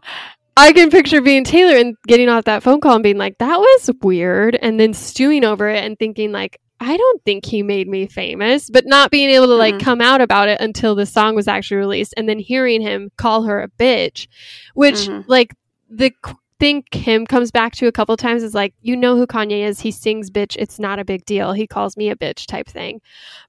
[0.57, 3.59] I can picture being Taylor and getting off that phone call and being like, "That
[3.59, 6.59] was weird," and then stewing over it and thinking like.
[6.81, 9.81] I don't think he made me famous, but not being able to like Mhm.
[9.81, 13.45] come out about it until the song was actually released and then hearing him call
[13.45, 14.29] her a bitch,
[14.75, 15.25] which Mhm.
[15.27, 15.55] like
[15.89, 16.13] the
[16.59, 19.81] thing Kim comes back to a couple times is like, you know who Kanye is.
[19.81, 20.57] He sings bitch.
[20.59, 21.53] It's not a big deal.
[21.53, 23.01] He calls me a bitch type thing.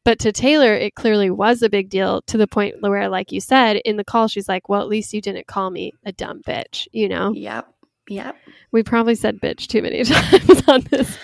[0.04, 3.40] But to Taylor, it clearly was a big deal to the point where, like you
[3.40, 6.42] said, in the call, she's like, well, at least you didn't call me a dumb
[6.46, 6.88] bitch.
[6.92, 7.68] You know, Yep.
[8.10, 8.36] Yep.
[8.72, 11.18] we probably said bitch too many times on this,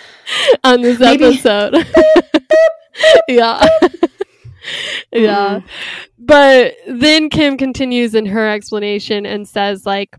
[0.62, 1.24] on this Maybe.
[1.24, 1.74] episode.
[3.28, 3.66] yeah.
[5.12, 5.60] yeah.
[5.60, 5.64] Mhm.
[6.18, 10.16] But then Kim continues in her explanation and says, like,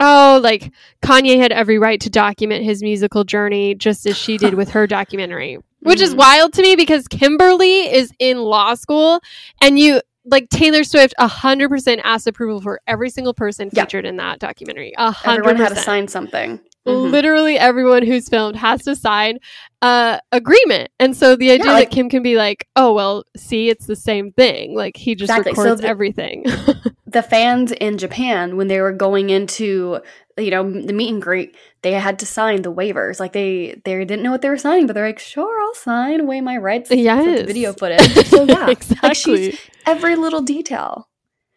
[0.00, 4.54] oh, like Kanye had every right to document his musical journey just as she did
[4.54, 6.18] with her documentary, which is Mhm.
[6.18, 9.20] wild to me because Kimberly is in law school
[9.62, 10.00] and you.
[10.28, 13.84] Like Taylor Swift, hundred percent asked approval for every single person Yeah.
[13.84, 14.92] featured in that documentary.
[14.98, 16.60] Hundred Everyone had to sign something.
[16.86, 17.10] Mhm.
[17.10, 19.38] literally everyone who's filmed has to sign
[19.82, 23.24] uh agreement and so the idea Yeah, like- that kim can be like oh well
[23.36, 25.54] see it's the same thing like he just Exactly.
[25.56, 26.44] So records the- everything
[27.08, 29.98] the fans in Japan when they were going into
[30.36, 33.18] you know the meet and greet they had to sign the waivers.
[33.20, 36.20] Like they they didn't know what they were signing but they're like sure I'll sign
[36.20, 37.40] away my rights for Yes.
[37.40, 38.26] the video footage.
[38.26, 38.66] So yeah.
[38.66, 39.50] Like exactly.
[39.52, 41.08] she's every little detail.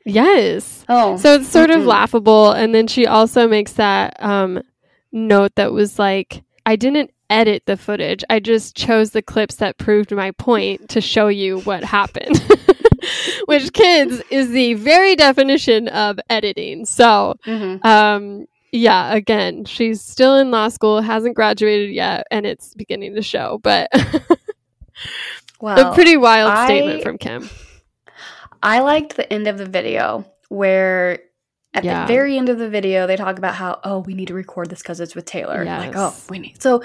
[0.05, 0.85] Yes.
[0.89, 1.87] Oh so it's sort of Mm-mm.
[1.87, 4.61] laughable and then she also makes that um
[5.11, 8.23] note that was like i didn't edit the footage.
[8.29, 12.39] I just chose the clips that proved my point to show you what happened.
[13.45, 16.85] Which kids is the very definition of editing.
[16.85, 17.85] So Mhm.
[17.85, 23.21] um yeah again she's still in law school hasn't graduated yet and it's beginning to
[23.21, 23.89] show but
[25.61, 27.49] well a pretty wild I- statement from kim.
[28.61, 31.19] I liked the end of the video where
[31.73, 32.01] at Yeah.
[32.01, 34.69] the very end of the video they talk about how oh we need to record
[34.69, 35.63] this because it's with Taylor.
[35.63, 36.83] Like oh we need so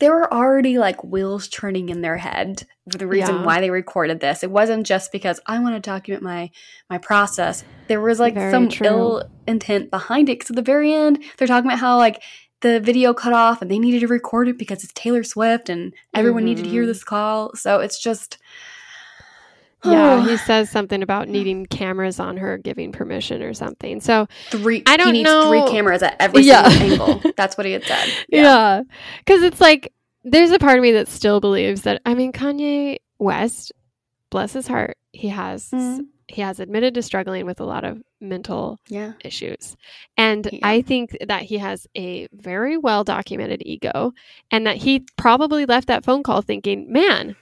[0.00, 3.44] there were already like wheels turning in their head for the reason Yeah.
[3.44, 6.50] why they recorded this it wasn't just because I want to document my
[6.90, 8.86] my process there was like Very some true.
[8.86, 12.22] ill intent behind it because at the very end they're talking about how like
[12.60, 15.92] the video cut off and they needed to record it because it's Taylor Swift and
[16.14, 16.86] everyone needed to hear Mhm.
[16.88, 18.38] this call so it's just
[19.84, 24.00] yeah he says something about needing cameras on her giving permission or something.
[24.00, 26.68] So three I don't he needs know- three cameras at every Yeah.
[26.68, 27.32] single angle.
[27.36, 28.08] That's what he had said.
[28.28, 28.82] Yeah.
[29.18, 29.92] Because it's like
[30.24, 33.72] there's a part of me that still believes that i mean kanye west
[34.30, 36.06] bless his heart he has Mhm.
[36.28, 39.12] he has admitted to struggling with a lot of mental yeah.
[39.22, 39.76] issues.
[40.16, 40.60] And Yeah.
[40.62, 44.12] i think that he has a very well documented ego
[44.50, 47.36] and that he probably left that phone call thinking man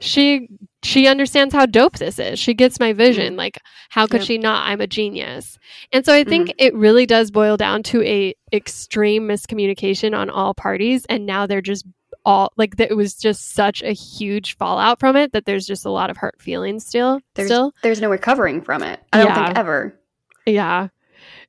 [0.00, 0.48] she
[0.82, 2.38] she understands how dope this is.
[2.38, 3.32] She gets my vision.
[3.32, 3.38] Mm-hmm.
[3.38, 3.58] Like
[3.88, 4.26] how could Yeah.
[4.26, 4.68] she not?
[4.68, 5.58] I'm a genius.
[5.92, 6.56] And so i think mm-hmm.
[6.66, 11.04] it really does boil down to a extreme miscommunication on all parties.
[11.08, 11.84] And now they're just
[12.24, 15.86] all like that it was just such a huge fallout from it that there's just
[15.86, 17.72] a lot of hurt feelings still there's still.
[17.82, 19.00] there's no recovering from it.
[19.12, 19.44] I don't Yeah.
[19.46, 19.98] think ever.
[20.46, 20.88] Yeah.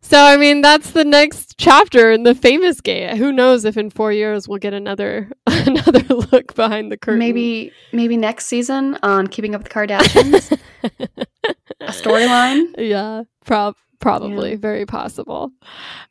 [0.01, 3.17] So I mean that's the next chapter in the famous gate.
[3.17, 7.19] Who knows if in four years we'll get another another look behind the curtain.
[7.19, 10.59] maybe maybe next season on keeping up with the kardashians
[11.81, 13.23] a storyline Yeah.
[13.45, 14.51] Prob probably.
[14.51, 14.57] Yeah.
[14.57, 15.51] Very possible.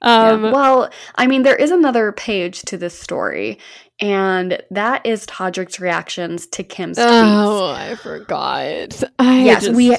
[0.03, 0.29] Yeah.
[0.33, 3.59] Um well i mean there is another page to this story
[4.01, 9.03] and that is todrick's reactions to kim's tweets Oh, I forgot.
[9.18, 9.96] I yes just, we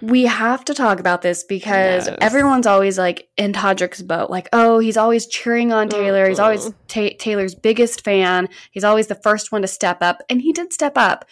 [0.00, 2.16] we have to talk about this because Yes.
[2.20, 6.28] everyone's always like in Todrick's boat, like, oh, he's always cheering on Taylor.
[6.28, 6.74] He's always Mhm.
[6.88, 8.48] Ta- Taylor's biggest fan.
[8.70, 11.24] He's always the first one to step up, and he did step up,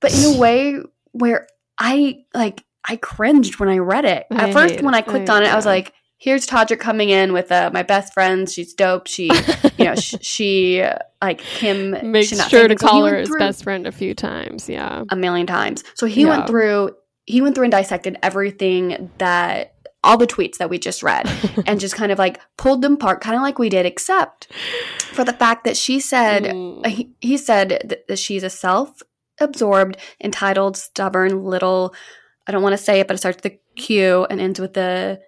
[0.00, 0.76] but in a way
[1.12, 1.46] where
[1.78, 4.26] I like I cringed when I read it.
[4.30, 6.80] I At first, hate when I clicked I- on it, I was like, "Here's Todrick
[6.80, 8.48] coming in with uh, my best friend.
[8.48, 9.06] She's dope.
[9.08, 9.30] She,
[9.76, 13.30] you know, sh- she uh, like Kim makes sure to anything." So call her his
[13.38, 14.68] best friend a few times.
[14.68, 15.04] Yeah.
[15.10, 15.84] a million times.
[15.94, 16.30] So he Yeah.
[16.30, 16.92] went through
[17.28, 21.28] he went through and dissected everything that all the tweets that we just read
[21.66, 24.48] and just kind of like pulled them apart, kind of like we did, except
[25.12, 26.86] for the fact that she said, Mm.
[26.86, 29.02] he, he said th- that she's a self
[29.40, 31.94] absorbed, entitled, stubborn little,
[32.46, 34.72] I don't want to say it, but it starts with the Q and ends with
[34.74, 35.20] the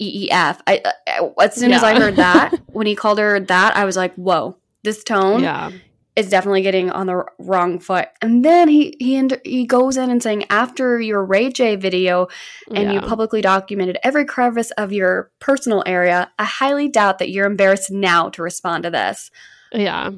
[0.00, 0.60] EEF.
[0.66, 0.82] I,
[1.20, 4.14] uh, as soon as I heard that, when he called her that, I was like,
[4.14, 5.70] whoa, this tone yeah.
[6.18, 8.08] Is definitely getting on the wrong foot.
[8.20, 12.26] And then he he he goes in and saying after your Ray J video
[12.74, 17.46] and you publicly documented every crevice of your personal area, I highly doubt that you're
[17.46, 19.30] embarrassed now to respond to this.
[19.72, 20.10] Yeah.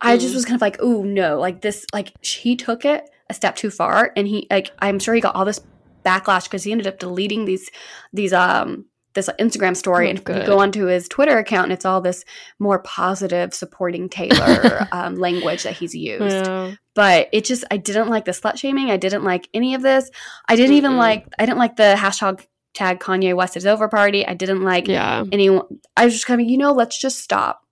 [0.00, 3.34] I just was kind of like, "Oh no, like this, like he took it a
[3.34, 5.60] step too far, and he like I'm sure he got all this
[6.04, 7.70] backlash because he ended up deleting these
[8.12, 10.46] these um this Instagram story Oh, and you good.
[10.46, 12.24] go onto his Twitter account and it's all this
[12.60, 16.74] more positive supporting Taylor um, language that he's used Yeah.
[16.94, 18.90] but it just I didn't like the slut shaming.
[18.92, 20.08] I didn't like any of this.
[20.48, 20.98] I didn't even Mm-mm.
[20.98, 24.24] like I didn't like the hashtag tag Kanye West is over party.
[24.26, 25.24] I didn't like Yeah.
[25.32, 25.62] anyone.
[25.96, 27.62] I was just kind of you know let's just stop.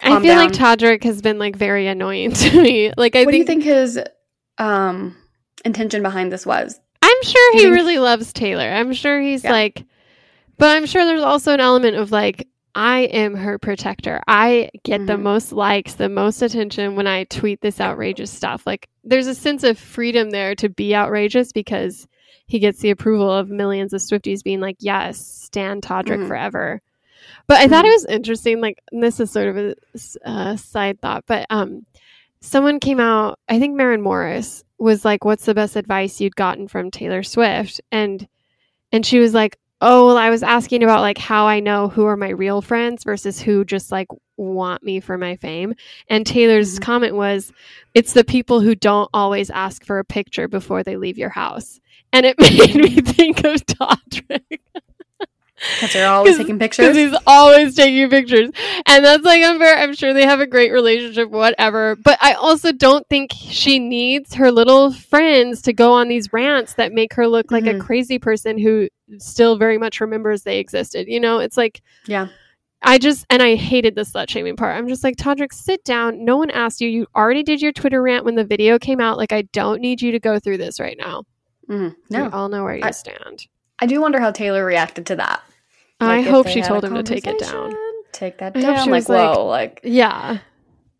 [0.00, 0.76] I feel like down.
[0.78, 2.92] Todrick has been like very annoying to me.
[2.96, 4.00] Like I what do you think, think his
[4.58, 5.16] um
[5.64, 6.78] intention behind this was?
[7.02, 8.68] I'm sure he really loves Taylor.
[8.68, 9.52] I'm sure he's Yeah.
[9.52, 9.84] like
[10.58, 14.20] but I'm sure there's also an element of like I am her protector.
[14.26, 15.22] I get the Mhm.
[15.22, 18.66] most likes, the most attention when I tweet this outrageous stuff.
[18.66, 22.08] Like there's a sense of freedom there to be outrageous because
[22.46, 26.28] he gets the approval of millions of Swifties being like, "Yes, Stan Todrick Mhm.
[26.28, 26.82] forever."
[27.46, 28.60] But I thought it was interesting.
[28.60, 29.74] Like this is sort of a
[30.28, 31.86] uh, side thought, but um,
[32.40, 33.38] someone came out.
[33.48, 37.80] I think Maren Morris was like, "What's the best advice you'd gotten from Taylor Swift?"
[37.92, 38.26] and
[38.92, 42.06] and she was like, "Oh, well, I was asking about like how I know who
[42.06, 45.74] are my real friends versus who just like want me for my fame."
[46.08, 46.82] And Taylor's Mhm.
[46.82, 47.52] comment was,
[47.94, 51.80] "It's the people who don't always ask for a picture before they leave your house."
[52.12, 54.60] And it made me think of Todrick.
[55.76, 56.96] Because they're always taking pictures.
[56.96, 58.50] he's always taking pictures.
[58.86, 59.76] And that's like unfair.
[59.78, 61.96] I'm sure they have a great relationship, whatever.
[61.96, 66.74] But I also don't think she needs her little friends to go on these rants
[66.74, 67.76] that make her look like Mhm.
[67.76, 68.88] a crazy person who
[69.18, 71.06] still very much remembers they existed.
[71.08, 72.28] You know, it's like Yeah.
[72.86, 74.76] I just and I hated the slut shaming part.
[74.76, 76.22] I'm just like, Todrick, sit down.
[76.24, 76.88] No one asked you.
[76.88, 79.16] You already did your Twitter rant when the video came out.
[79.16, 81.24] Like, I don't need you to go through this right now.
[81.68, 81.94] Mm-hmm.
[82.10, 83.46] We No, all know where you I- stand.
[83.78, 85.42] I do wonder how Taylor reacted to that.
[86.00, 87.74] I Like, if hope she told him to take it down.
[88.12, 88.84] Take that I down.
[88.84, 90.38] she Like was like- whoa, like Yeah.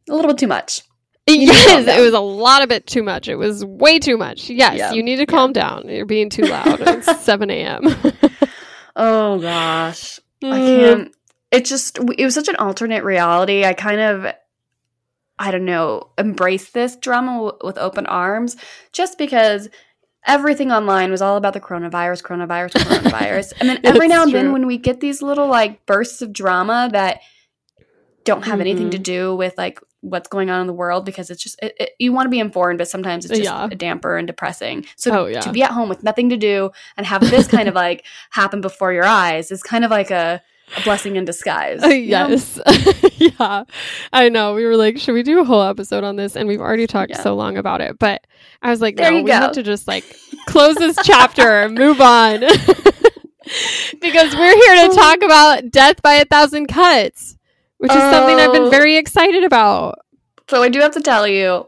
[0.08, 0.82] a little bit too much.
[1.28, 3.28] Need to calm Yes, it was a lot of bit too much.
[3.28, 4.50] It was way too much.
[4.50, 4.92] Yes, Yeah.
[4.92, 5.88] you need to calm down.
[5.88, 6.80] You're being too loud.
[6.80, 7.82] it's 7 a.m.
[8.96, 10.20] Oh gosh.
[10.42, 10.66] I Mm.
[10.66, 11.16] can't.
[11.50, 13.64] It just it was such an alternate reality.
[13.64, 14.32] I kind of
[15.38, 18.56] I don't know, embrace this drama w- with open arms
[18.92, 19.68] just because
[20.26, 23.52] everything online was all about the coronavirus, coronavirus, coronavirus.
[23.58, 26.88] and then every now and then when we get these little like bursts of drama
[26.92, 27.20] that
[28.24, 28.90] don't have anything Mm-hmm.
[28.90, 31.90] to do with like what's going on in the world because it's just it, it,
[31.98, 33.68] you want to be informed but sometimes it's just Yeah.
[33.70, 35.40] a damper and depressing so Oh, yeah.
[35.40, 38.60] to be at home with nothing to do and have this kind of like happen
[38.60, 40.42] before your eyes is kind of like a,
[40.76, 42.60] a blessing in disguise Uh, yes.
[43.16, 43.64] yeah.
[44.12, 44.54] I know.
[44.54, 46.36] We were like, should we do a whole episode on this?
[46.36, 47.20] And we've already talked Yeah.
[47.22, 47.98] so long about it.
[47.98, 48.26] But
[48.62, 49.32] I was like, There no, we go.
[49.34, 50.04] have to just like
[50.46, 52.40] close this chapter move on.
[54.00, 57.33] because we're here to talk about Death by a Thousand Cuts,
[57.84, 58.70] which is something I've been Oh.
[58.70, 59.98] very excited about.
[60.48, 61.66] So I do have to tell you,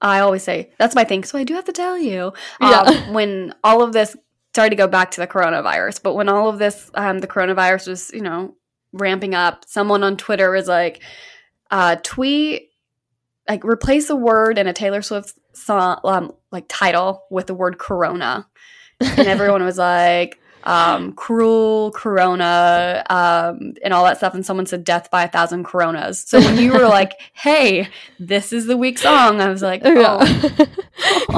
[0.00, 1.24] I always say that's my thing.
[1.24, 3.10] So I do have to tell you, um, Yeah.
[3.12, 4.16] when all of this,
[4.56, 7.88] sorry to go back to the coronavirus, but when all of this, um, the coronavirus
[7.88, 8.54] was, you know,
[8.92, 11.02] ramping up, someone on Twitter was like,
[11.70, 12.70] uh, tweet,
[13.48, 17.78] like replace a word in a Taylor Swift song, um, like title with the word
[17.78, 18.46] Corona,
[19.00, 20.38] and everyone was like.
[20.64, 25.64] Um, cruel corona, um, and all that stuff, and someone said death by a thousand
[25.64, 26.24] coronas.
[26.26, 30.18] So when you were like, "Hey, this is the week song," I was like, "Oh,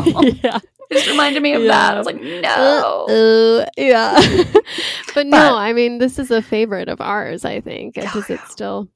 [0.07, 0.21] Yeah.
[0.43, 0.59] yeah.
[0.93, 1.95] Just reminded me of that.
[1.95, 3.07] I was like, no.
[3.09, 4.15] Uh, yeah.
[5.15, 7.95] but no, But- I mean, this is a favorite of ours, I think.
[7.97, 8.89] Oh, Is it still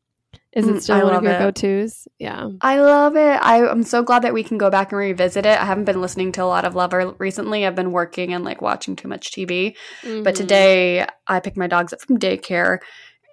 [0.54, 2.06] is Mm, it still I one of your go tos?
[2.18, 2.48] Yeah.
[2.60, 3.38] I love it.
[3.42, 5.60] I, I'm so glad that we can go back and revisit it.
[5.60, 7.66] I haven't been listening to a lot of Lover recently.
[7.66, 9.74] I've been working and like watching too much TV.
[10.02, 10.36] But Mhm.
[10.36, 12.78] today I picked my dogs up from daycare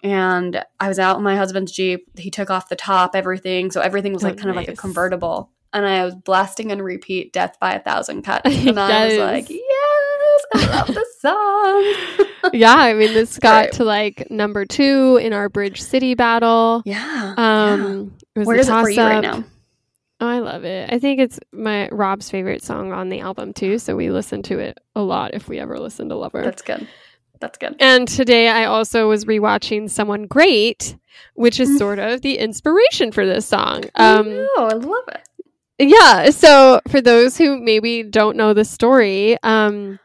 [0.03, 2.05] and I was out in my husband's Jeep.
[2.17, 3.69] He took off the top, everything.
[3.71, 5.51] So everything was Oh, like kind of like a convertible.
[5.73, 8.43] And I was blasting and repeat Death by a Thousand Cuts.
[8.67, 9.61] And I was like, yes,
[10.53, 12.51] I love the song.
[12.53, 16.81] yeah, I mean this got to like number two in our Bridge City battle.
[16.85, 17.33] yeah.
[17.37, 17.73] yeah.
[17.73, 19.43] Um it was Where is it for you right now?
[20.19, 20.91] Oh, I love it.
[20.93, 24.59] I think it's my Rob's favorite song on the album too, so we listen to
[24.59, 26.43] it a lot if we ever listen to Lover.
[26.43, 26.87] That's good.
[27.39, 27.75] That's good.
[27.79, 30.95] And today I also was rewatching Someone Great,
[31.33, 31.77] which is Mm.
[31.79, 33.85] sort of the inspiration for this song.
[33.95, 34.27] Um,
[34.57, 35.27] oh, I love it.
[35.79, 36.29] yeah.
[36.29, 39.97] So for those who maybe don't know the story, um,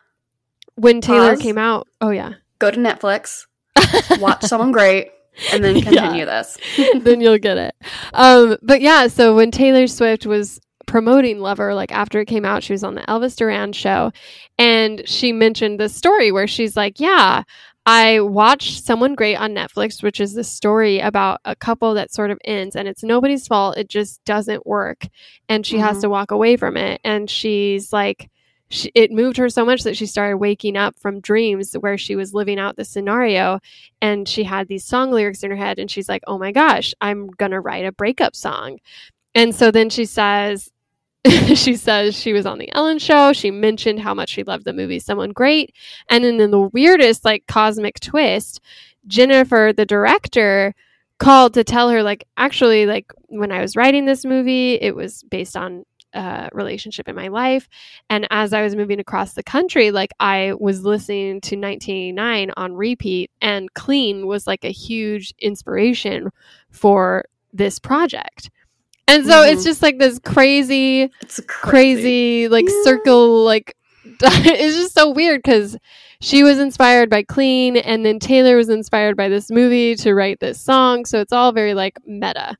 [0.76, 1.42] when Taylor Pause.
[1.42, 3.46] came out, oh yeah, Go to Netflix,
[4.20, 5.10] watch someone great,
[5.52, 5.82] and then Yeah.
[5.82, 6.56] continue this.
[7.00, 7.74] then you'll get it.
[8.14, 12.62] Um, but yeah, so when Taylor Swift was promoting Lover, like after it came out,
[12.62, 14.12] she was on the Elvis Duran show,
[14.58, 17.42] and she mentioned this story where she's like, "Yeah,
[17.84, 22.30] I watched Someone Great on Netflix, which is this story about a couple that sort
[22.30, 23.76] of ends, and it's nobody's fault.
[23.76, 25.06] It just doesn't work,
[25.48, 26.00] and she has Mhm.
[26.02, 27.00] to walk away from it.
[27.04, 28.30] And she's like."
[28.68, 32.16] She, it moved her so much that she started waking up from dreams where she
[32.16, 33.60] was living out the scenario
[34.00, 36.92] and she had these song lyrics in her head and she's like oh my gosh
[37.00, 38.78] i'm gonna write a breakup song.
[39.34, 40.72] And so then she says
[41.54, 44.72] she says she was on the ellen show she mentioned how much she loved the
[44.72, 45.74] movie someone great
[46.08, 48.60] and then in the weirdest like cosmic twist
[49.06, 50.74] jennifer the director
[51.18, 55.24] called to tell her like actually like when i was writing this movie it was
[55.24, 55.84] based on
[56.16, 57.68] a relationship in my life
[58.10, 62.72] and as I was moving across the country, like I was listening to 1989 on
[62.74, 66.30] repeat, and Clean was like a huge inspiration
[66.70, 68.50] for this project.
[69.08, 69.66] And so it's Mhm.
[69.66, 72.82] just like this crazy, It's crazy, like Yeah.
[72.82, 73.76] circle, like
[74.22, 75.76] it's just so weird because
[76.20, 80.38] she was inspired by Clean, and then Taylor was inspired by this movie to write
[80.40, 81.04] this song.
[81.04, 82.56] So it's all very like meta.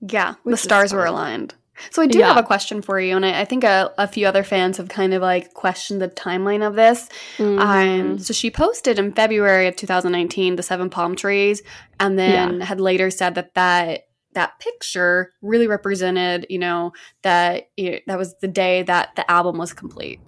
[0.00, 1.54] Yeah, the stars were aligned.
[1.90, 2.28] So I do Yeah.
[2.28, 4.88] have a question for you, and I, I think a, a few other fans have
[4.88, 7.08] kind of like questioned the timeline of this.
[7.38, 7.58] Mm-hmm.
[7.60, 11.62] Um, so she posted in February of 2019 the seven palm trees,
[12.00, 14.02] and then had later said that that
[14.34, 19.56] that picture really represented, you know, that it, that was the day that the album
[19.56, 20.20] was complete.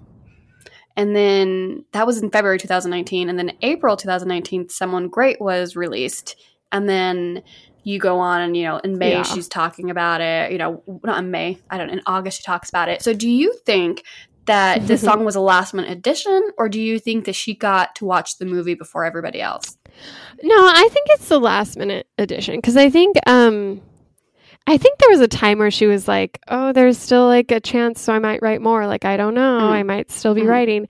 [0.97, 6.37] And then that was in February 2019, and then April 2019, "Someone Great" was released,
[6.73, 7.43] and then
[7.89, 9.23] you go on and you know in May Yeah.
[9.23, 10.53] she's talking about it.
[10.53, 11.87] You know, not in May, I don't.
[11.89, 13.03] know, In August she talks about it.
[13.03, 14.05] So do you think
[14.47, 17.95] that this song was a last minute addition, or do you think that she got
[17.97, 19.77] to watch the movie before everybody else?
[20.43, 23.81] No, I think it's the last minute addition because I think um
[24.67, 27.59] I think there was a time where she was like, "Oh, there's still like a
[27.61, 29.71] chance, so I might write more." Like I don't know, Mhm.
[29.71, 30.49] I might still be Mhm.
[30.49, 30.89] writing,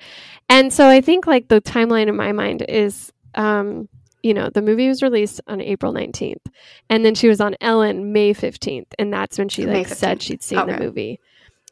[0.49, 3.89] and so I think like the timeline in my mind is, um,
[4.23, 6.47] you know, the movie was released on April nineteenth,
[6.91, 10.43] and then she was on Ellen May fifteenth, and that's when she like said she'd
[10.43, 11.21] seen the movie.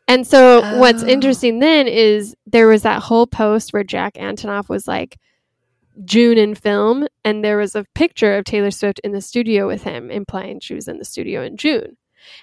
[0.08, 1.08] And so what's Oh.
[1.08, 5.18] interesting then is there was that whole post where Jack Antonoff was like
[6.04, 9.82] June in film, and there was a picture of Taylor Swift in the studio with
[9.82, 11.96] him, implying she was in the studio in June.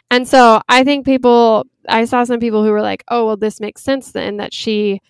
[0.10, 3.60] And so I think people, I saw some people who were like, oh, well, this
[3.60, 5.01] makes sense then that she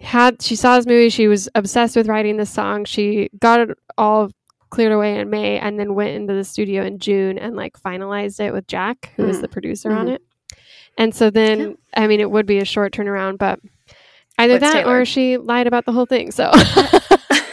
[0.00, 3.78] had, she saw this movie, she was obsessed with writing this song, she got it
[3.96, 4.30] all
[4.70, 8.40] cleared away in May, and then went into the studio in June and like finalized
[8.40, 9.42] it with Jack, who was Mhm.
[9.42, 10.14] the producer on Mhm.
[10.16, 10.22] it.
[10.98, 12.02] And so then, Yeah.
[12.02, 13.60] I mean, it would be a short turnaround, but
[14.38, 15.00] either that Taylor.
[15.00, 16.30] or she lied about the whole thing.
[16.30, 16.50] So.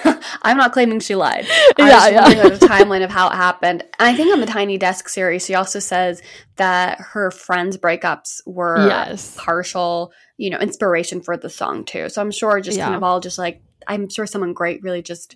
[0.43, 1.47] I'm not claiming she lied.
[1.77, 2.49] Yeah, I'm just yeah.
[2.49, 3.81] the timeline of how it happened.
[3.81, 6.21] And I think on the Tiny Desk series, she also says
[6.57, 9.35] that her friends' breakups were Yes.
[9.37, 12.09] partial, you know, inspiration for the song too.
[12.09, 15.35] So I'm sure just kind of all just like I'm sure someone great really just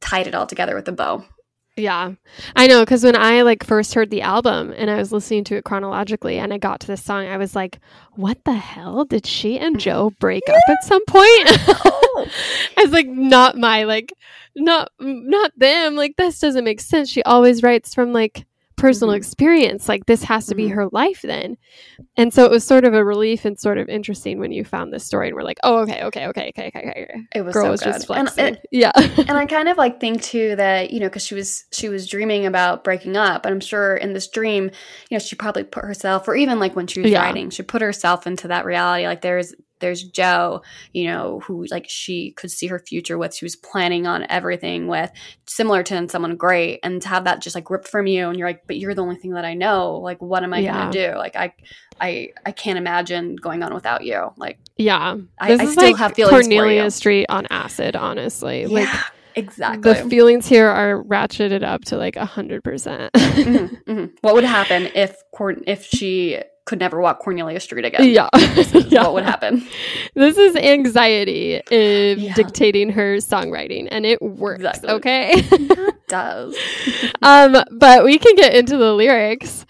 [0.00, 1.24] tied it all together with a bow.
[1.76, 2.12] Yeah,
[2.54, 5.56] I know because when I like first heard the album and I was listening to
[5.56, 7.80] it chronologically and I got to this song, I was like,
[8.12, 9.06] "What the hell?
[9.06, 11.24] Did she and Joe break up at some point?"
[12.76, 14.12] I was like, "Not my like,
[14.54, 15.96] not not them.
[15.96, 18.44] Like this doesn't make sense." She always writes from like
[18.82, 19.18] personal Mhm.
[19.18, 19.88] experience.
[19.88, 20.74] Like this has to be Mhm.
[20.74, 21.56] her life then.
[22.16, 24.92] And so it was sort of a relief and sort of interesting when you found
[24.92, 27.64] this story and we're like, "Oh, okay, okay, okay, okay, okay, okay." It was Girl
[27.66, 27.92] so was good.
[27.92, 28.90] just And it- yeah.
[29.28, 32.06] and I kind of like think too that you know because she was she was
[32.08, 34.64] dreaming about breaking up, and I'm sure in this dream,
[35.08, 37.22] you know, she probably put herself, or even like when she was Yeah.
[37.22, 39.06] writing, she put herself into that reality.
[39.06, 40.62] Like there's there's Joe,
[40.94, 43.34] you know, who like she could see her future with.
[43.34, 45.10] She was planning on everything with,
[45.46, 48.48] similar to someone great, and to have that just like ripped from you, and you're
[48.48, 49.96] like, but you're the only thing that I know.
[49.96, 50.72] Like, what am I Yeah.
[50.72, 51.18] gonna do?
[51.18, 51.52] Like, I
[52.00, 54.30] I I can't imagine going on without you.
[54.38, 55.16] Like, Yeah.
[55.38, 56.90] I- I still like have feelings Cornelia.
[56.90, 58.66] Street on acid, honestly.
[58.66, 59.02] Like yeah,
[59.34, 59.92] exactly.
[59.92, 63.12] the feelings here are ratcheted up to like a hundred percent.
[63.14, 64.10] Mhm, mhm.
[64.22, 68.08] What would happen if Corn- if she could never walk Cornelia Street again?
[68.10, 68.28] Yeah.
[68.54, 69.02] This is Yeah.
[69.04, 69.66] What would happen?
[70.14, 72.34] This is anxiety uh, Yeah.
[72.34, 74.90] dictating her songwriting and it works, Exactly.
[74.90, 75.32] okay?
[75.52, 76.54] It does.
[77.22, 79.64] um but we can get into the lyrics.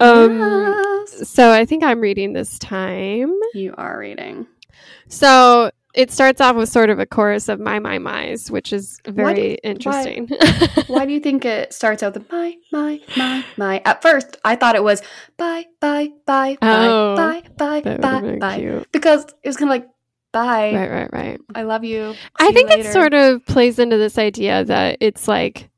[0.00, 1.28] Um Yes.
[1.28, 3.32] so I think I'm reading this time.
[3.54, 4.46] You are reading.
[5.08, 9.00] So it starts off with sort of a chorus of my my my's, which is
[9.06, 10.28] very you- why- interesting.
[10.86, 13.82] Why do you think it starts out with my, my, my, my?
[13.84, 15.02] At first, I thought it was
[15.36, 18.58] bye, bye, bye, Oh, bye, bye, bye, bye, bye.
[18.58, 18.90] cute.
[18.92, 19.88] Because it was kind of like,
[20.32, 21.40] bye, Right, right, right.
[21.54, 22.14] I love you.
[22.38, 25.68] I think it sort of plays into this idea that it's like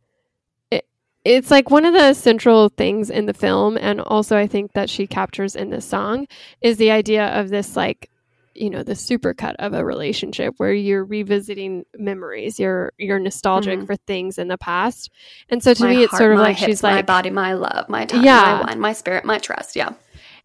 [0.70, 0.84] it,
[1.24, 4.90] it's like one of the central things in the film and also I think that
[4.90, 6.26] she captures in this song
[6.60, 8.10] is the idea of this like
[8.54, 13.86] you know the supercut of a relationship where you're revisiting memories you're you're nostalgic Mhm.
[13.86, 15.10] for things in the past
[15.50, 17.30] and so to my me it's heart, sort of like hips, she's my like body,
[17.30, 18.60] my love, my time, Yeah.
[18.62, 19.76] my wine, my spirit, my trust.
[19.76, 19.90] Yeah.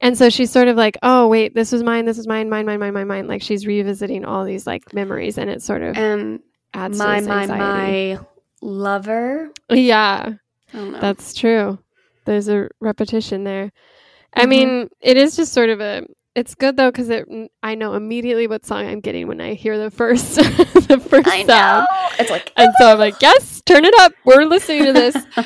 [0.02, 2.66] and so she's sort of like oh wait this was mine this was mine mine
[2.66, 5.98] mine mine mine mine like she's revisiting all these like memories and it sort of
[5.98, 6.42] And
[6.74, 8.20] adds my, my, my
[8.62, 9.50] lover.
[9.70, 10.34] yeah
[10.74, 11.00] I.
[11.00, 11.80] That's true.
[12.26, 13.72] There's a repetition there.
[14.34, 14.50] I Mhm.
[14.50, 16.06] mean, it is just sort of a.
[16.36, 17.26] It's good though because it.
[17.64, 21.46] I know immediately what song I'm getting when I hear the first, the first I
[21.46, 22.10] sound, know.
[22.20, 24.12] It's like, and so I'm like, yes, turn it up.
[24.26, 25.16] We're listening to this.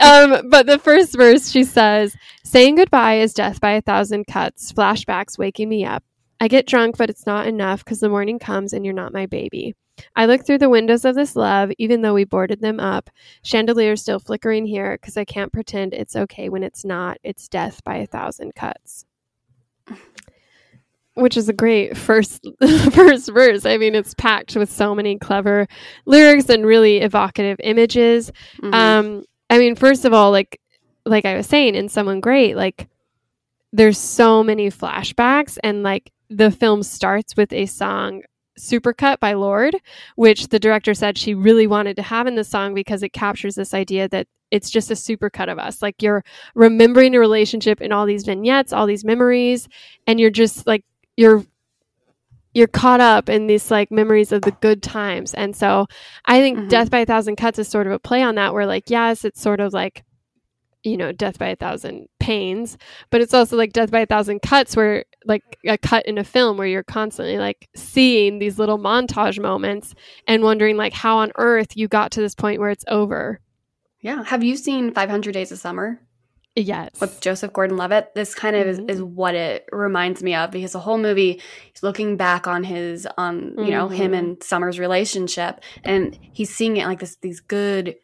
[0.00, 4.72] um, but the first verse, she says, "Saying goodbye is death by a thousand cuts.
[4.72, 6.02] Flashbacks waking me up.
[6.40, 9.26] I get drunk, but it's not enough because the morning comes and you're not my
[9.26, 9.74] baby.
[10.16, 13.10] I look through the windows of this love, even though we boarded them up.
[13.42, 17.18] Chandeliers still flickering here because I can't pretend it's okay when it's not.
[17.22, 19.04] It's death by a thousand cuts."
[21.18, 22.46] Which is a great first
[22.92, 23.66] first verse.
[23.66, 25.66] I mean, it's packed with so many clever
[26.06, 28.30] lyrics and really evocative images.
[28.62, 28.74] Mhm.
[28.74, 30.60] Um, I mean, first of all, like
[31.04, 32.88] like I was saying, in Someone Great, like
[33.72, 38.22] there's so many flashbacks, and like the film starts with a song
[38.58, 39.76] supercut by Lorde
[40.16, 43.54] which the director said she really wanted to have in the song because it captures
[43.54, 46.24] this idea that it's just a supercut of us like you're
[46.56, 49.68] remembering a relationship in all these vignettes all these memories
[50.08, 50.84] and you're just like
[51.18, 51.44] you're
[52.54, 55.86] you're caught up in these like memories of the good times and so
[56.24, 56.68] i think Mhm.
[56.68, 59.24] death by a thousand cuts is sort of a play on that where like yes
[59.24, 60.04] it's sort of like
[60.84, 62.78] you know death by a thousand pains
[63.10, 66.24] but it's also like death by a thousand cuts where like a cut in a
[66.24, 69.94] film where you're constantly like seeing these little montage moments
[70.26, 73.40] and wondering like how on earth you got to this point where it's over
[74.00, 74.22] yeah.
[74.22, 76.00] Have you seen 500 Days of Summer?
[76.58, 78.14] Yes with Joseph Gordon-Levitt.
[78.14, 78.70] This kind of Mhm.
[78.90, 81.40] is, is what it reminds me of because the whole movie
[81.72, 84.18] he's looking back on his on you know him Mhm.
[84.18, 87.96] and Summer's relationship and he's seeing it like this these good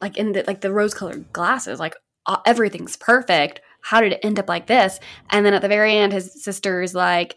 [0.00, 1.94] like in the like the rose-colored glasses like
[2.26, 3.60] uh, everything's perfect.
[3.82, 5.00] How did it end up like this?
[5.30, 7.36] And then at the very end his sister is like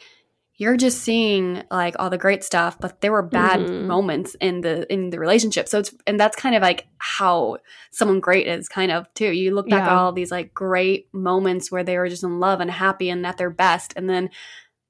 [0.63, 3.85] you're just seeing like all the great stuff but there were bad Mhm.
[3.95, 5.65] moments in the in the relationship.
[5.67, 7.57] So it's and that's kind of like how
[7.91, 9.31] someone great is kind of too.
[9.41, 12.59] You look back at all these like great moments where they were just in love
[12.61, 14.29] and happy and at their best and then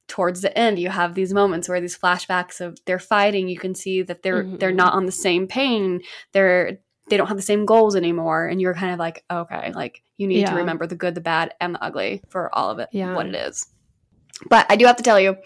[0.08, 3.48] towards the end you have these moments where these flashbacks of they're fighting.
[3.48, 4.84] You can see that they're they're Mhm.
[4.84, 6.02] not on the same pain.
[6.34, 10.02] They're they don't have the same goals anymore and you're kind of like okay like
[10.18, 12.88] you need to remember the good the bad and the ugly for all of it
[12.94, 13.14] Yeah.
[13.16, 13.66] what it is
[14.50, 15.38] but i do have to tell you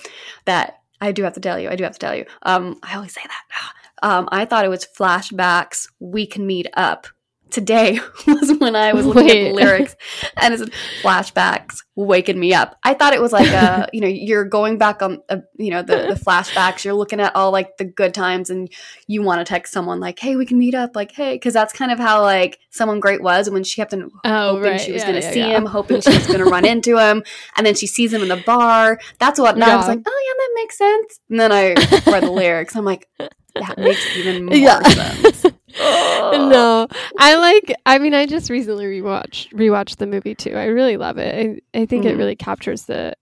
[0.45, 2.26] that i do have to tell you i do have to tell you.
[2.43, 3.74] Um i always say that.
[4.04, 5.89] Um i thought it was flashbacks.
[6.00, 7.08] We can meet up
[7.52, 9.95] today was when i was looking at the lyrics
[10.38, 10.64] and it's
[11.02, 15.02] flashbacks waking me up i thought it was like a you know you're going back
[15.02, 18.50] on uh you know the, the flashbacks you're looking at all like the good times
[18.50, 18.72] and
[19.08, 21.74] you want to text someone like hey we can meet up like hey because that's
[21.74, 24.88] kind of how like someone great was and when she kept on oh hoping right
[24.88, 25.58] she was yeah, going to yeah, see yeah.
[25.58, 27.24] him, hoping she was going to run into him,
[27.56, 29.00] and then she sees him in the bar.
[29.20, 29.58] That's what.
[29.58, 31.20] Now I was like, oh yeah, that makes sense.
[31.30, 31.68] And then I
[32.10, 32.76] read the lyrics.
[32.76, 35.45] I'm like, that makes even more sense.
[36.38, 37.73] No, I like.
[37.86, 40.55] I mean, I just recently rewatched rewatched the movie too.
[40.55, 41.61] I really love it.
[41.75, 42.17] I, I think it Mhm.
[42.17, 43.13] really captures the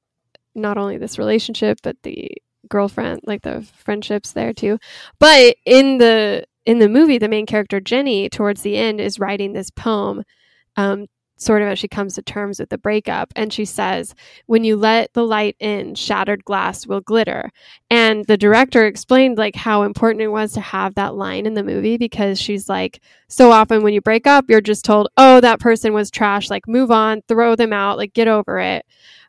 [0.55, 2.31] not only this relationship but the
[2.69, 4.79] girlfriend, like the friendships there too.
[5.19, 9.53] But in the in the movie, the main character Jenny, towards the end, is writing
[9.53, 10.23] this poem,
[10.77, 11.07] um,
[11.38, 14.15] sort of as she comes to terms with the breakup, and she says,
[14.45, 17.51] "When you let the light in, shattered glass will glitter."
[17.89, 21.63] And the director explained like how important it was to have that line in the
[21.63, 25.59] movie because she's like, so often when you break up, you're just told, "Oh, that
[25.59, 26.49] person was trash.
[26.49, 28.86] Like, move on, throw them out, like, get over it."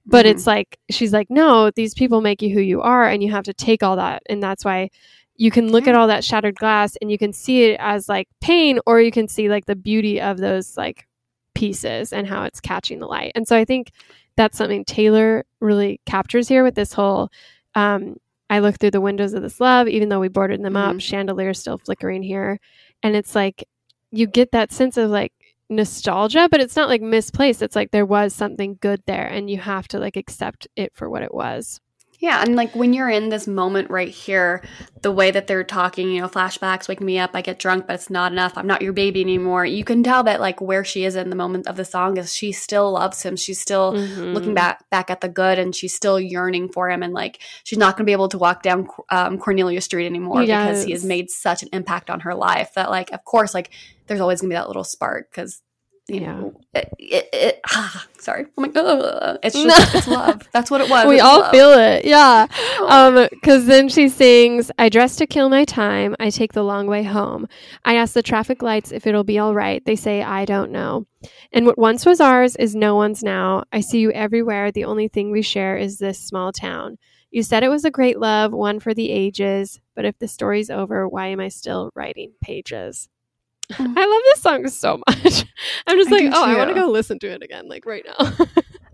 [0.06, 0.30] But Mhm.
[0.30, 3.44] it's like she's like, "No, these people make you who you are, and you have
[3.44, 4.90] to take all that." And that's why
[5.36, 8.28] you can look at all that shattered glass and you can see it as like
[8.40, 11.06] pain, or you can see like the beauty of those like
[11.56, 13.32] pieces and how it's catching the light.
[13.34, 13.90] And so I think
[14.36, 17.30] that's something Taylor really captures here with this whole.
[17.74, 18.18] Um,
[18.50, 21.00] I look through the windows of this love, even though we boarded them up, Mhm.
[21.00, 22.60] chandeliers still flickering here.
[23.02, 23.64] And it's like
[24.12, 25.32] you get that sense of like
[25.68, 27.62] nostalgia, but it's not like misplaced.
[27.62, 31.10] It's like there was something good there and you have to like accept it for
[31.10, 31.80] what it was.
[32.18, 34.62] Yeah, and like when you're in this moment right here,
[35.02, 37.94] the way that they're talking, you know, flashbacks, waking me up, I get drunk, but
[37.94, 38.56] it's not enough.
[38.56, 39.66] I'm not your baby anymore.
[39.66, 42.34] You can tell that like where she is in the moment of the song is
[42.34, 43.36] she still loves him.
[43.36, 44.34] She's still Mhm.
[44.34, 47.02] looking back back at the good, and she's still yearning for him.
[47.02, 50.40] And like she's not going to be able to walk down um, Cornelia Street anymore
[50.64, 53.70] because he has made such an impact on her life that like of course like
[54.06, 55.62] there's always going to be that little spark because.
[56.08, 56.50] Yeah.
[56.72, 58.46] it, it, it ah, sorry.
[58.56, 60.48] I'm like, "Ugh." it's just, it's love.
[60.52, 61.06] That's what it was.
[61.06, 61.50] we It's all love.
[61.50, 62.04] feel it.
[62.04, 62.46] Yeah.
[62.86, 66.14] Um, cause then she sings, I dress to kill my time.
[66.20, 67.48] I take the long way home.
[67.84, 69.84] I ask the traffic lights if it'll be all right.
[69.84, 71.06] They say, I don't know.
[71.52, 73.64] And what once was ours is no one's now.
[73.72, 74.70] I see you everywhere.
[74.70, 76.98] The only thing we share is this small town.
[77.32, 79.80] You said it was a great love, one for the ages.
[79.96, 83.08] But if the story's over, why am I still writing pages?
[83.78, 85.44] I love this song so much.
[85.86, 88.04] I'm just I like, oh, I want to go listen to it again, like right
[88.06, 88.32] now.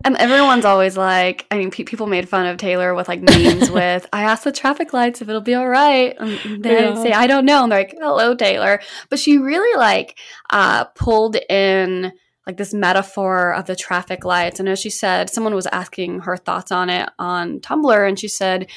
[0.05, 3.71] And everyone's always like, I mean, pe- people made fun of Taylor with like memes
[3.71, 6.13] with, I asked the traffic lights if it'll be all right.
[6.19, 7.03] And then Yeah.
[7.03, 7.63] say, I don't know.
[7.63, 8.81] And they're like, hello, Taylor.
[9.09, 10.17] But she really like
[10.49, 12.11] uh, pulled in
[12.45, 14.59] like this metaphor of the traffic lights.
[14.59, 18.05] And as she said, someone was asking her thoughts on it on Tumblr.
[18.05, 18.69] And she said,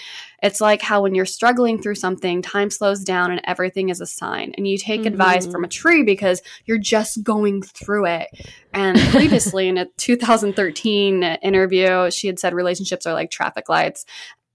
[0.46, 4.06] it's like how when you're struggling through something, time slows down and everything is a
[4.06, 4.52] sign.
[4.56, 5.52] And you take advice Mhm.
[5.52, 8.28] from a tree because you're just going through it.
[8.72, 14.04] And previously in a 2013 interview, she had said relationships are like traffic lights.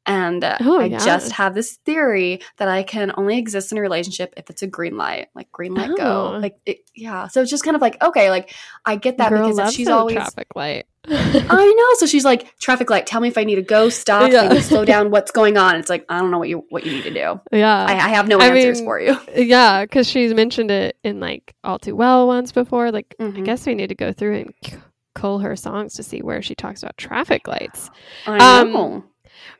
[0.06, 4.34] And Oh, I just have this theory that I can only exist in a relationship
[4.36, 5.96] if it's a green light, like green light Oh.
[5.96, 6.40] go.
[6.40, 7.28] Like, it, yeah.
[7.28, 8.52] So it's just kind of like, okay, like
[8.84, 10.16] I get that Girl because if she's always.
[10.16, 10.88] traffic light.
[11.08, 11.98] I know.
[12.00, 14.60] So she's like, traffic light, tell me if I need to go, stop, Yeah.
[14.62, 15.76] slow down, what's going on.
[15.76, 17.40] It's like, I don't know what you what you need to do.
[17.52, 17.86] yeah.
[17.88, 19.18] I, I have no I answers mean, for you.
[19.36, 22.92] Yeah, because she's mentioned it in like All Too Well once before.
[22.92, 23.46] Like, I Mhm.
[23.46, 24.80] guess we need to go through and
[25.14, 27.90] cull her songs to see where she talks about traffic lights.
[28.26, 29.04] I um, know.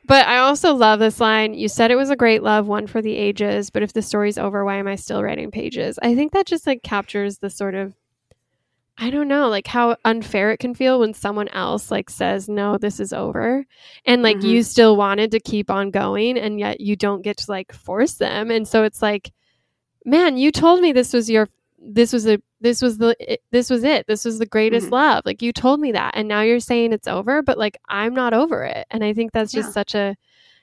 [0.06, 1.54] But I also love this line.
[1.54, 4.38] You said it was a great love, one for the ages, but if the story's
[4.38, 5.98] over, why am I still writing pages?
[6.02, 7.94] I think that just like captures the sort of
[8.98, 12.76] I don't know, like how unfair it can feel when someone else like says, "No,
[12.78, 13.64] this is over."
[14.04, 14.42] And like Mhm.
[14.42, 18.14] you still wanted to keep on going and yet you don't get to like force
[18.14, 18.50] them.
[18.50, 19.32] And so it's like,
[20.04, 21.48] "Man, you told me this was your
[21.84, 24.06] this was a this was the it, this was it.
[24.06, 24.92] This was the greatest Mhm.
[24.92, 25.22] love.
[25.26, 28.34] Like you told me that and now you're saying it's over, but like I'm not
[28.34, 29.72] over it." And I think that's just Yeah.
[29.72, 30.16] such a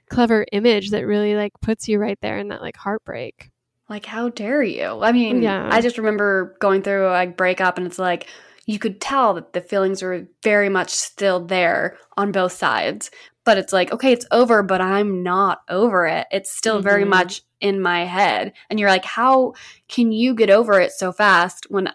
[0.09, 3.49] clever image that really like puts you right there in that like heartbreak.
[3.89, 5.01] Like, how dare you?
[5.01, 5.67] I mean, Yeah.
[5.71, 8.27] I just remember going through a breakup, and it's like
[8.65, 13.09] you could tell that the feelings were very much still there on both sides.
[13.45, 16.27] But it's like, okay, it's over, but I'm not over it.
[16.31, 17.07] It's still very Mhm.
[17.09, 18.53] much in my head.
[18.69, 19.53] And you're like, how
[19.87, 21.89] can you get over it so fast when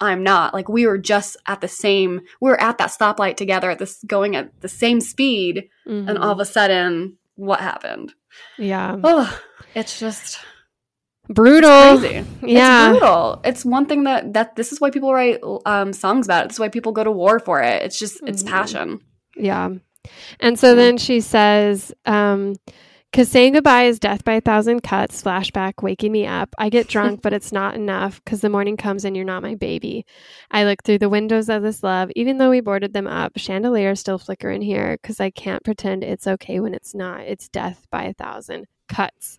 [0.00, 0.52] I'm not?
[0.54, 4.02] Like, we were just at the same, we were at that stoplight together at this,
[4.06, 5.68] going at the same speed.
[5.86, 6.20] And Mhm.
[6.20, 8.12] all of a sudden, what happened?
[8.58, 8.96] yeah.
[9.02, 9.40] Oh,
[9.74, 10.38] it's just
[11.28, 11.98] Brutal.
[11.98, 12.24] crazy.
[12.42, 12.90] Yeah.
[12.90, 13.40] It's brutal.
[13.44, 16.48] It's one thing that that this is why people write um, songs about it.
[16.48, 17.82] This is why people go to war for it.
[17.82, 18.48] It's just it's Mhm.
[18.48, 19.00] passion.
[19.36, 19.70] Yeah.
[20.38, 22.54] And so then she says, um,
[23.16, 26.54] Cause saying goodbye is death by a thousand cuts, flashback, waking me up.
[26.58, 29.54] I get drunk, but it's not enough because the morning comes and you're not my
[29.54, 30.04] baby.
[30.50, 33.32] I look through the windows of this love, even though we boarded them up.
[33.38, 37.20] Chandeliers still flicker in here because I can't pretend it's okay when it's not.
[37.20, 39.38] It's death by a thousand cuts.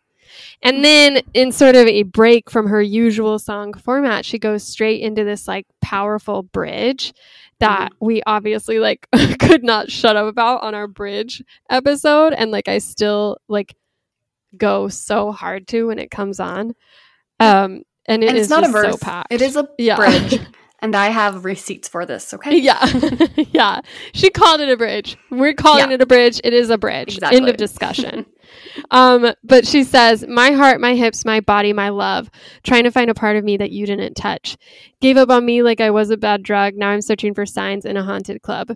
[0.63, 5.01] And then, in sort of a break from her usual song format, she goes straight
[5.01, 7.13] into this like powerful bridge
[7.59, 9.07] that we obviously like
[9.39, 13.75] could not shut up about on our bridge episode and like I still like
[14.55, 16.73] go so hard to when it comes on.
[17.39, 19.95] Um and it and is it's not a just so it is a Yeah.
[19.97, 20.39] bridge.
[20.79, 22.57] and I have receipts for this, okay?
[22.57, 22.85] yeah.
[23.51, 23.81] yeah.
[24.13, 25.17] She called it a bridge.
[25.31, 25.95] We're calling Yeah.
[25.95, 26.39] it a bridge.
[26.43, 27.15] It is a bridge.
[27.15, 27.37] Exactly.
[27.37, 28.25] End of discussion.
[28.91, 32.29] Um, but she says, My heart, my hips, my body, my love,
[32.63, 34.57] trying to find a part of me that you didn't touch.
[35.01, 36.75] Gave up on me like I was a bad drug.
[36.75, 38.69] Now I'm searching for signs in a haunted club.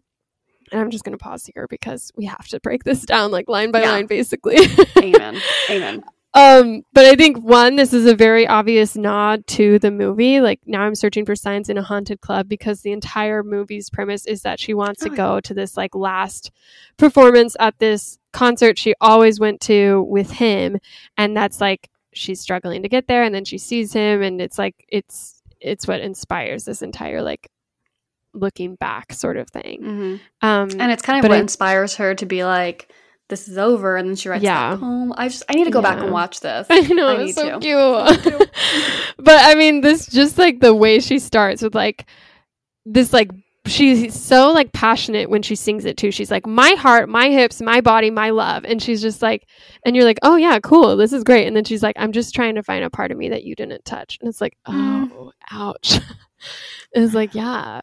[0.72, 3.49] And I'm just going to pause here because we have to break this down like
[3.49, 3.91] line by Yeah.
[3.91, 4.58] line, basically.
[4.97, 5.36] Amen.
[5.70, 6.04] Amen.
[6.34, 10.40] Um, but I think one, this is a very obvious nod to the movie.
[10.40, 14.26] Like now I'm searching for signs in a haunted club because the entire movie's premise
[14.26, 15.18] is that she wants to Oh, yeah.
[15.18, 16.52] go to this like last
[16.98, 20.78] performance at this concert she always went to with him.
[21.18, 24.58] And that's like she's struggling to get there and then she sees him and it's
[24.58, 27.50] like it's it's what inspires this entire like
[28.34, 29.82] looking back sort of thing.
[29.84, 30.16] hmm
[30.48, 32.90] Um And it's kind of what I- inspires her to be like,
[33.32, 33.98] this is over.
[33.98, 34.76] And then she writes Yeah.
[34.76, 35.12] poem.
[35.18, 36.68] I just, I need to go back and watch this.
[36.70, 37.60] I know I it's so to.
[37.60, 38.52] cute.
[39.18, 42.06] but I mean, this just like the way she starts with like
[42.86, 43.32] this like
[43.68, 46.12] she's so like passionate when she sings it too.
[46.12, 48.66] She's like, my heart, my hips, my body, my love.
[48.66, 49.48] And she's just like,
[49.86, 50.98] and you're like, oh yeah, cool.
[50.98, 51.48] This is great.
[51.48, 53.56] And then she's like, I'm just trying to find a part of me that you
[53.56, 54.18] didn't touch.
[54.20, 55.12] And it's like, Mm.
[55.14, 56.00] oh, ouch.
[56.92, 57.82] it's like, yeah.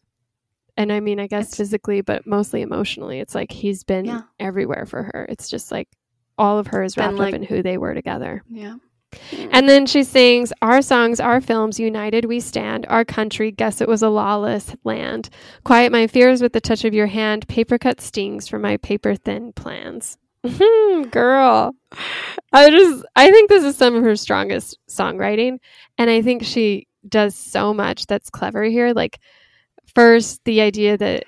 [0.78, 3.18] And I mean, I guess It's- physically, but mostly emotionally.
[3.18, 4.22] It's like he's been Yeah.
[4.40, 5.26] everywhere for her.
[5.28, 5.88] It's just like
[6.38, 8.42] all of her is wrapped like- up in who they were together.
[8.48, 8.76] Yeah.
[9.52, 12.86] And then she sings, Our songs, our films, united we stand.
[12.88, 15.30] Our country, guess it was a lawless land.
[15.64, 17.48] Quiet my fears with the touch of your hand.
[17.48, 20.16] Paper cut stings for my paper thin plans.
[21.10, 21.74] Girl.
[22.52, 25.58] I just, I think this is some of her strongest songwriting.
[25.96, 28.92] And I think she does so much that's clever here.
[28.92, 29.18] Like,
[29.98, 31.24] first, the idea that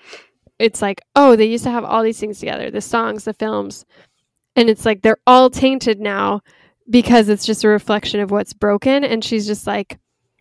[0.61, 3.85] it's like, oh, they used to have all these things together the songs, the films.
[4.55, 6.43] And it's like they're all tainted now
[6.89, 9.03] because it's just a reflection of what's broken.
[9.03, 9.99] And she's just like,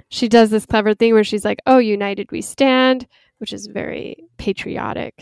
[0.10, 3.08] she does this clever thing where she's like, "Oh, united we stand,"
[3.40, 5.14] which is very patriotic,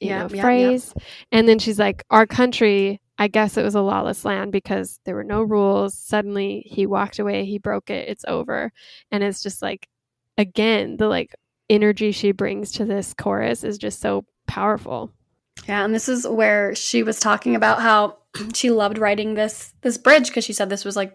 [0.00, 0.40] you Yeah, know, yeah, yeah.
[0.40, 0.94] phrase.
[1.32, 5.14] And then she's like, "Our country." I guess it was a lawless land because there
[5.14, 5.96] were no rules.
[5.96, 7.46] Suddenly, he walked away.
[7.46, 8.08] He broke it.
[8.08, 8.72] It's over,
[9.10, 9.88] and it's just like,
[10.36, 11.34] again, the like
[11.68, 15.12] energy she brings to this chorus is just so powerful.
[15.68, 18.18] Yeah, and this is where she was talking about how
[18.54, 21.14] she loved writing this this bridge because she said this was like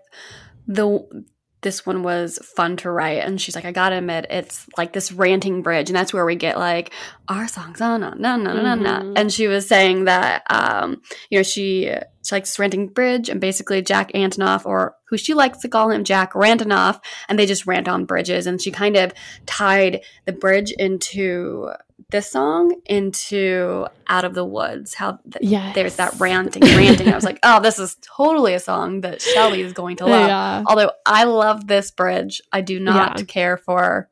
[0.67, 1.25] the
[1.61, 3.19] this one was fun to write.
[3.23, 5.89] And she's like I gotta admit it's like this ranting bridge.
[5.89, 6.91] And that's where we get like
[7.27, 8.81] our songs on no no no no Mhm.
[8.81, 11.93] no and she was saying that um you know she
[12.23, 16.03] she likes ranting bridge and basically Jack Antonoff or who she likes to call him
[16.03, 16.99] Jack Rantonoff
[17.29, 18.47] and they just rant on bridges.
[18.47, 19.13] And she kind of
[19.45, 21.69] tied the bridge into
[22.11, 24.93] this song into Out of the Woods.
[24.93, 25.73] How th- Yes.
[25.75, 27.09] there's that ranting, ranting.
[27.09, 30.27] I was like, oh, this is totally a song that Shelly is going to love.
[30.27, 30.63] Yeah.
[30.67, 33.25] Although I love this bridge, I do not Yeah.
[33.25, 34.09] care for.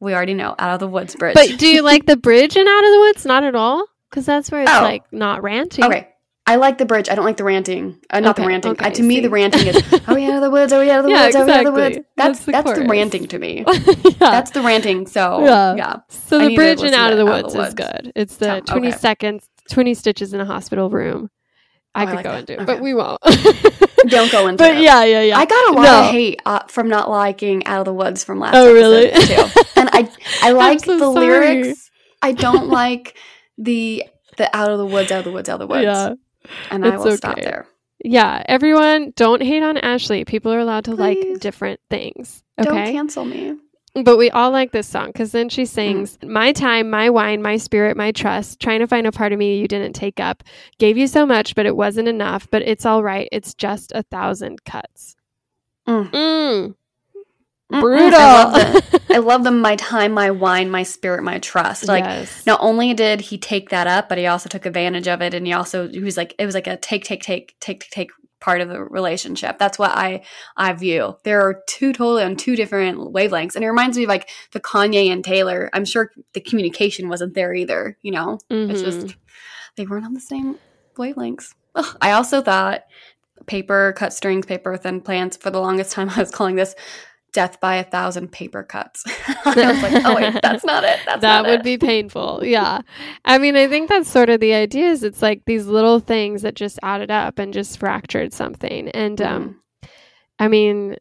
[0.00, 1.34] We already know Out of the Woods bridge.
[1.34, 3.24] But do you like the bridge in Out of the Woods?
[3.26, 4.82] Not at all, because that's where it's Oh.
[4.82, 5.84] like not ranting.
[5.84, 6.08] okay,
[6.46, 7.08] I like the bridge.
[7.08, 8.00] I don't like the ranting.
[8.10, 8.72] Uh, not the ranting.
[8.72, 9.20] okay, Uh, to me, see.
[9.20, 9.76] the ranting is,
[10.08, 10.72] oh, we out of the woods?
[10.72, 11.36] Are we out of the Yeah, woods?
[11.36, 11.96] Are we out of the exactly.
[11.98, 13.64] woods?" That's That's the that's the ranting to me.
[13.66, 14.12] yeah.
[14.18, 15.06] That's the ranting.
[15.06, 15.74] So Yeah.
[15.76, 18.12] yeah, so I the bridge and Out of the Out of Woods is good.
[18.16, 18.96] It's the So- 20 okay.
[18.96, 21.30] seconds, 20 stitches in a hospital room.
[21.94, 22.38] I Oh, I could like go that.
[22.40, 22.64] into it, Okay.
[22.66, 23.20] but we won't.
[24.08, 24.68] don't go into it.
[24.68, 24.82] but it.
[24.82, 25.38] yeah, yeah, yeah.
[25.38, 26.00] I got a lot No.
[26.00, 29.10] of hate uh, from not liking Out of the Woods from last Oh, really?
[29.10, 29.44] too.
[29.76, 30.10] And I
[30.42, 31.26] I like so the sorry.
[31.26, 31.90] lyrics.
[32.22, 33.16] I don't like
[33.58, 34.04] the
[34.36, 35.82] the Out of the Woods, Out of the Woods, Out of the Woods.
[35.84, 36.14] Yeah.
[36.70, 37.42] And I it's will stop okay.
[37.42, 37.66] there.
[38.02, 40.24] Yeah, everyone, don't hate on Ashley.
[40.24, 42.42] People are allowed to like different things.
[42.58, 42.92] Don't Okay.
[42.92, 43.56] cancel me.
[43.92, 45.52] But we all like this song because then Mm.
[45.52, 49.32] she sings, My time, my wine, my spirit, my trust, trying to find a part
[49.32, 50.44] of me you didn't take up.
[50.78, 52.48] Gave you so much, but it wasn't enough.
[52.50, 53.28] But it's all right.
[53.32, 55.16] It's just a thousand cuts.
[55.88, 56.10] Mm.
[56.12, 56.74] Mm.
[57.70, 58.18] Brutal.
[58.20, 61.86] I love, the, I love the my time, my wine, my spirit, my trust.
[61.86, 62.44] Like yes.
[62.46, 65.46] not only did he take that up, but he also took advantage of it, and
[65.46, 68.10] he also he was like it was like a take, take, take, take, take, take
[68.40, 69.58] part of the relationship.
[69.58, 70.22] That's what I
[70.56, 71.16] I view.
[71.24, 74.60] There are two totally on two different wavelengths, and it reminds me of like the
[74.60, 75.70] Kanye and Taylor.
[75.72, 77.96] I'm sure the communication wasn't there either.
[78.02, 78.84] You know, it's Mhm.
[78.84, 79.16] just
[79.76, 80.56] they weren't on the same
[80.96, 81.54] wavelengths.
[81.74, 81.96] Ugh.
[82.00, 82.82] I also thought
[83.46, 85.36] paper cut strings, paper thin plants.
[85.36, 86.74] For the longest time, I was calling this
[87.32, 89.04] death by a thousand paper cuts.
[89.44, 91.00] I was like, oh wait, that's not it.
[91.04, 91.64] That's that not would it.
[91.64, 92.40] be painful.
[92.44, 92.80] Yeah.
[93.24, 96.42] I mean, I think that's sort of the idea is it's like these little things
[96.42, 98.88] that just added up and just fractured something.
[98.90, 99.60] And um
[100.38, 100.96] I mean,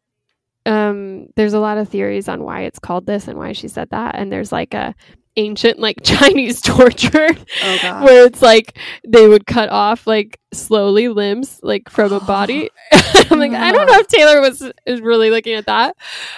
[0.65, 3.89] um there's a lot of theories on why it's called this and why she said
[3.91, 4.15] that.
[4.15, 4.95] And there's like a
[5.35, 7.29] ancient like Chinese torture
[7.63, 8.03] Oh god.
[8.03, 8.77] where it's like
[9.07, 12.69] they would cut off like slowly limbs like from a body.
[12.91, 15.95] I'm like, I don't know if Taylor was is really looking at that,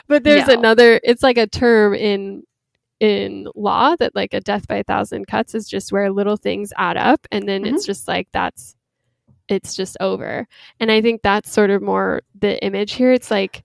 [0.07, 0.53] but there's No.
[0.53, 0.99] another.
[1.03, 2.43] It's like a term in
[2.99, 6.71] in law that like a death by a thousand cuts is just where little things
[6.77, 7.75] add up, and then Mm-hmm.
[7.75, 8.75] it's just like that's
[9.47, 10.47] it's just over.
[10.79, 13.11] And I think that's sort of more the image here.
[13.11, 13.63] It's like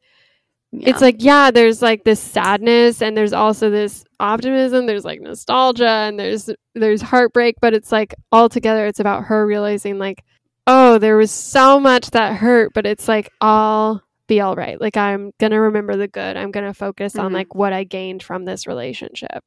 [0.81, 5.89] it's like yeah there's like this sadness and there's also this optimism there's like nostalgia
[5.89, 10.25] and there's there's heartbreak but it's like all together it's about her realizing like
[10.67, 14.81] oh there was so much that hurt but it's like i'll be all right.
[14.81, 16.37] Like i'm gonna remember the good.
[16.37, 17.35] I'm gonna focus on Mhm.
[17.35, 19.45] like what i gained from this relationship.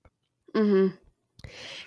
[0.55, 0.87] Hmm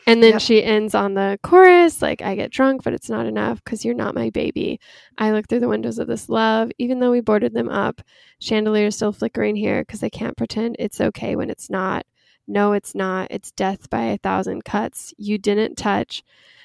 [0.06, 0.40] and then Yep.
[0.40, 3.94] she ends on the chorus like, I get drunk, but it's not enough because you're
[3.94, 4.80] not my baby.
[5.18, 8.00] I look through the windows of this love, even though we boarded them up.
[8.40, 12.04] Chandeliers still flickering here because I can't pretend it's okay when it's not.
[12.48, 13.28] No, it's not.
[13.30, 15.14] It's death by a thousand cuts.
[15.16, 16.24] You didn't touch.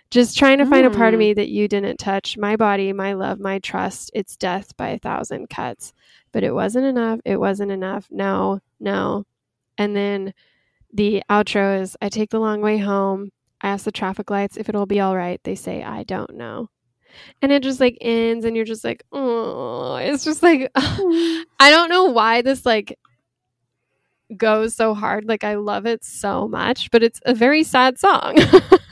[0.09, 1.19] Just trying to find a part of Mm.
[1.19, 2.38] me that you didn't touch.
[2.38, 4.09] My body, my love, my trust.
[4.15, 5.93] It's death by a thousand cuts.
[6.31, 7.19] But it wasn't enough.
[7.25, 8.07] It wasn't enough.
[8.09, 9.25] No, no.
[9.77, 10.33] And then
[10.97, 13.29] the outro is I take the long way home.
[13.61, 15.39] I ask the traffic lights if it'll be all right.
[15.43, 16.69] They say, I don't know.
[17.41, 21.43] And it just like ends, and you're just like, oh, it's just like, mm.
[21.59, 22.97] I don't know why this like
[24.35, 25.25] goes so hard.
[25.25, 28.35] Like, I love it so much, but it's a very sad song.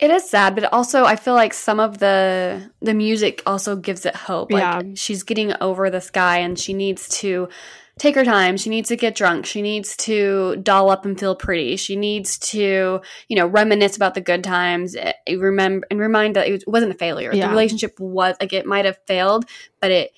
[0.00, 4.06] It is sad, but also I feel like some of the the music also gives
[4.06, 4.52] it hope.
[4.52, 4.82] Like Yeah.
[4.94, 7.48] she's getting over this guy and she needs to
[7.98, 8.56] take her time.
[8.56, 9.44] She needs to get drunk.
[9.44, 11.76] She needs to doll up and feel pretty.
[11.76, 14.94] She needs to, you know, reminisce about the good times.
[14.94, 17.32] eh, Remember and remind that it was- wasn't a failure.
[17.34, 17.46] Yeah.
[17.46, 19.46] The relationship was like it might have failed,
[19.80, 20.12] but it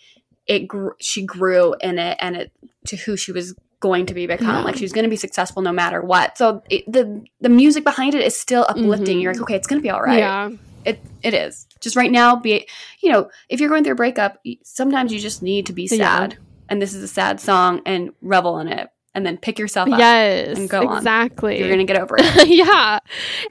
[0.46, 2.52] it grew, she grew in it and it
[2.88, 4.46] to who she was going to be become.
[4.46, 4.62] Yeah.
[4.62, 6.38] Like she was going to be successful no matter what.
[6.38, 9.18] So it, the the music behind it is still uplifting.
[9.18, 9.22] Mhm.
[9.22, 10.18] You're like, okay, it's going to be all right.
[10.18, 10.50] Yeah.
[10.84, 11.66] It it is.
[11.80, 12.66] Just right now, be
[13.00, 15.96] you know, if you're going through a breakup, sometimes you just need to be Yeah.
[15.96, 16.38] sad.
[16.68, 19.98] And this is a sad song, and revel in it, and then pick yourself up.
[19.98, 20.56] Yes.
[20.58, 20.98] and go on.
[20.98, 21.58] exactly.
[21.58, 22.48] You're gonna get over it.
[22.48, 22.98] yeah.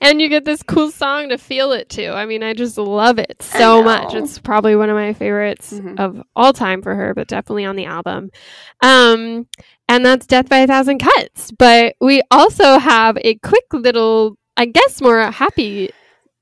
[0.01, 2.07] And you get this cool song to feel it to.
[2.09, 4.13] I mean, I just love it so much.
[4.13, 5.99] It's probably one of my favorites Mhm.
[5.99, 8.29] of all time for her, but definitely on the album.
[8.81, 9.47] Um,
[9.89, 11.51] and that's Death by a Thousand Cuts.
[11.51, 15.89] But we also have a quick little, I guess, more happy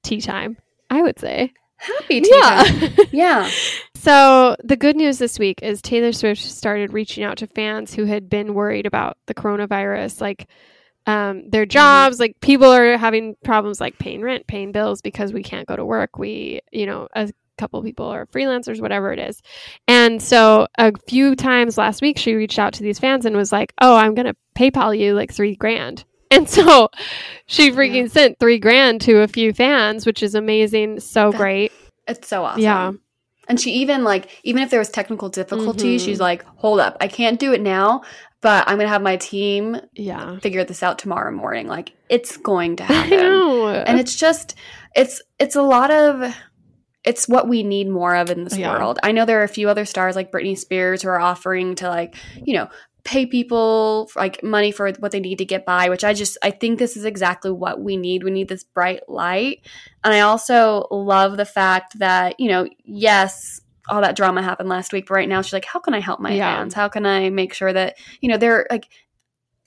[0.03, 0.57] tea time,
[0.89, 1.53] I would say.
[1.78, 2.66] Happy tea time.
[2.82, 3.06] Yeah.
[3.12, 3.52] Yeah.
[4.00, 8.06] So the good news this week is Taylor Swift started reaching out to fans who
[8.06, 10.48] had been worried about the coronavirus, like
[11.08, 12.18] um, their jobs.
[12.18, 15.84] Like people are having problems like paying rent, paying bills because we can't go to
[15.84, 16.18] work.
[16.18, 19.42] We, you know, a couple people are freelancers, whatever it is.
[19.88, 23.52] And so a few times last week, she reached out to these fans and was
[23.52, 26.90] like, "Oh, I'm gonna PayPal you like three grand." And so
[27.46, 31.00] she freaking sent three grand to a few fans, which is amazing.
[31.00, 31.72] So That- great.
[32.08, 32.62] It's so awesome.
[32.62, 32.92] Yeah.
[33.50, 36.04] And she even like even if there was technical difficulty, Mhm.
[36.06, 38.02] she's like, "Hold up, I can't do it now,
[38.42, 40.38] but I'm gonna have my team Yeah.
[40.40, 41.68] figure this out tomorrow morning.
[41.68, 44.56] Like it's going to happen." and it's just
[44.96, 46.36] it's it's a lot of
[47.06, 48.78] it's what we need more of in this Yeah.
[48.78, 49.00] world.
[49.02, 51.88] I know there are a few other stars like Britney Spears who are offering to
[51.88, 52.68] like, you know,
[53.08, 56.51] pay people like money for what they need to get by, which I just I
[56.51, 58.22] think this is exactly what we need.
[58.22, 59.66] We need this bright light.
[60.03, 64.91] And I also love the fact that, you know, yes, all that drama happened last
[64.91, 66.58] week, but right now she's like, how can I help my Yeah.
[66.58, 66.74] fans?
[66.74, 68.89] How can I make sure that, you know, they're like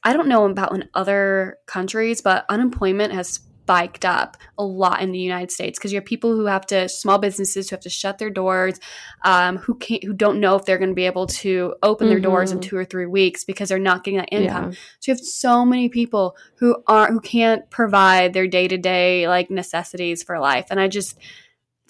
[0.05, 3.41] I don't know about in other countries, but unemployment has
[3.71, 6.89] spiked up a lot in the United States because you have people who have to
[6.89, 8.81] small businesses who have to shut their doors,
[9.25, 12.19] um, who can't who don't know if they're going to be able to open their
[12.19, 12.63] doors in Mhm.
[12.63, 14.73] two or three weeks because they're not getting that income.
[14.73, 14.79] Yeah.
[14.99, 19.29] So you have so many people who aren't who can't provide their day to day
[19.29, 21.17] like necessities for life, and I just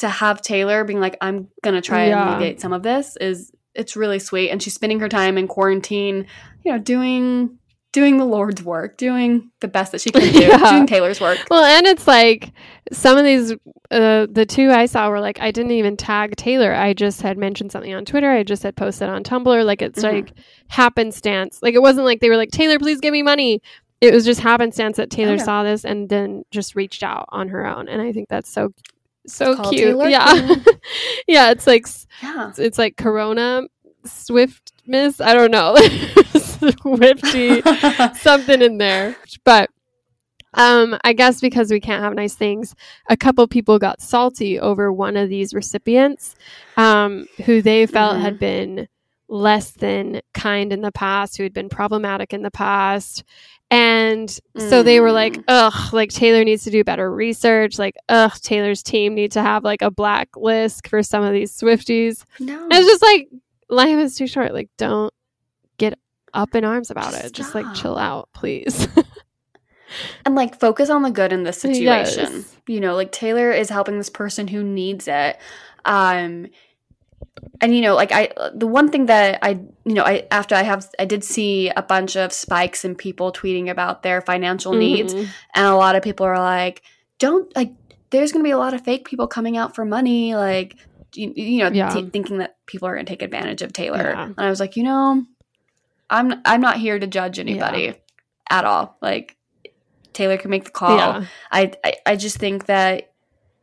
[0.01, 2.31] to have Taylor being like, I'm gonna try and Yeah.
[2.37, 6.27] alleviate some of this is it's really sweet, and she's spending her time in quarantine,
[6.65, 7.59] you know, doing
[7.93, 10.71] doing the Lord's work, doing the best that she can do, Yeah.
[10.71, 11.39] doing Taylor's work.
[11.51, 12.53] Well, and it's like
[12.93, 13.53] some of these,
[13.91, 16.73] uh, the two I saw were like, I didn't even tag Taylor.
[16.73, 18.31] I just had mentioned something on Twitter.
[18.31, 19.65] I just had posted on Tumblr.
[19.65, 20.13] Like it's Mhm.
[20.13, 20.33] like
[20.69, 21.59] happenstance.
[21.63, 23.61] Like it wasn't like they were like, Taylor, please give me money.
[24.01, 25.43] It was just happenstance that Taylor Okay.
[25.45, 27.89] saw this and then just reached out on her own.
[27.89, 28.73] And I think that's so,
[29.27, 29.83] so cute.
[29.83, 30.55] Taylor yeah.
[31.27, 31.51] Yeah.
[31.51, 31.87] It's like,
[32.23, 32.53] Yeah.
[32.57, 33.65] it's like Corona
[34.07, 35.21] Swift Miss.
[35.21, 35.77] I don't know.
[36.83, 37.63] Swifty
[38.21, 39.17] something in there.
[39.45, 39.71] But
[40.55, 42.75] um, I guess because we can't have nice things,
[43.09, 46.35] a couple people got salty over one of these recipients
[46.77, 48.21] um, who they felt Mhm.
[48.21, 48.89] had been
[49.29, 53.23] less than kind in the past, who had been problematic in the past.
[53.71, 54.29] And
[54.59, 55.45] so they were like, Mm.
[55.47, 57.79] ugh, like Taylor needs to do better research.
[57.79, 62.25] Like, ugh, Taylor's team need to have like a blacklist for some of these Swifties.
[62.41, 62.61] no.
[62.65, 63.29] And it's just like
[63.71, 64.53] life is too short.
[64.53, 65.13] Like, don't
[65.79, 65.99] get
[66.35, 67.33] up in arms about Just it.
[67.33, 68.89] Just like chill out, please.
[70.25, 72.33] and like focus on the good in this situation.
[72.33, 72.57] Yes.
[72.67, 75.39] You know, like Taylor is helping this person who needs it.
[75.85, 76.47] Um
[77.61, 80.63] and you know, like I the one thing that I you know, I after I
[80.63, 85.15] have I did see a bunch of spikes and people tweeting about their financial needs
[85.15, 85.29] Mhm.
[85.55, 86.83] and a lot of people are like
[87.19, 87.73] don't like
[88.11, 90.77] there's going to be a lot of fake people coming out for money like
[91.15, 91.91] you, you know Yeah.
[91.91, 94.11] t- thinking that people are going to take advantage of Taylor.
[94.15, 94.25] Yeah.
[94.25, 95.25] And I was like, you know,
[96.09, 97.95] I'm I'm not here to judge anybody
[98.49, 98.97] at all.
[99.01, 99.37] Like
[100.13, 100.97] Taylor can make the call.
[100.97, 101.25] Yeah.
[101.53, 103.13] I, I I just think that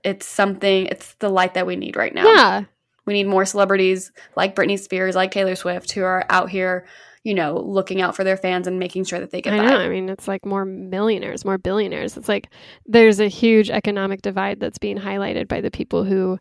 [0.04, 0.86] it's something.
[0.88, 2.26] It's the light that we need right now.
[2.26, 2.64] Yeah.
[3.06, 6.86] We need more celebrities like Britney Spears, like Taylor Swift, who are out here,
[7.24, 9.66] you know, looking out for their fans and making sure that they get I by.
[9.66, 9.78] know.
[9.80, 12.18] I mean, it's like more millionaires, more billionaires.
[12.18, 12.50] It's like
[12.86, 16.38] there's a huge economic divide that's being highlighted by the people who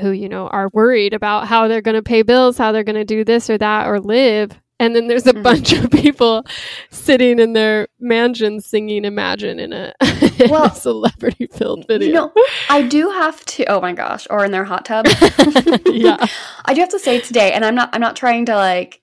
[0.00, 2.96] who, you know, are worried about how they're going to pay bills, how they're going
[2.96, 5.42] to do this or that or live and then there's a Mhm.
[5.42, 6.44] bunch of people
[6.90, 9.92] sitting in their mansions singing Imagine in a,
[10.48, 12.06] Well, a celebrity filled video.
[12.06, 12.32] You know,
[12.70, 13.64] I do have to.
[13.64, 14.28] Oh my gosh!
[14.30, 15.06] Or in their hot tub.
[15.86, 16.24] yeah.
[16.64, 17.90] I do have to say today, and I'm not.
[17.92, 19.00] I'm not trying to like,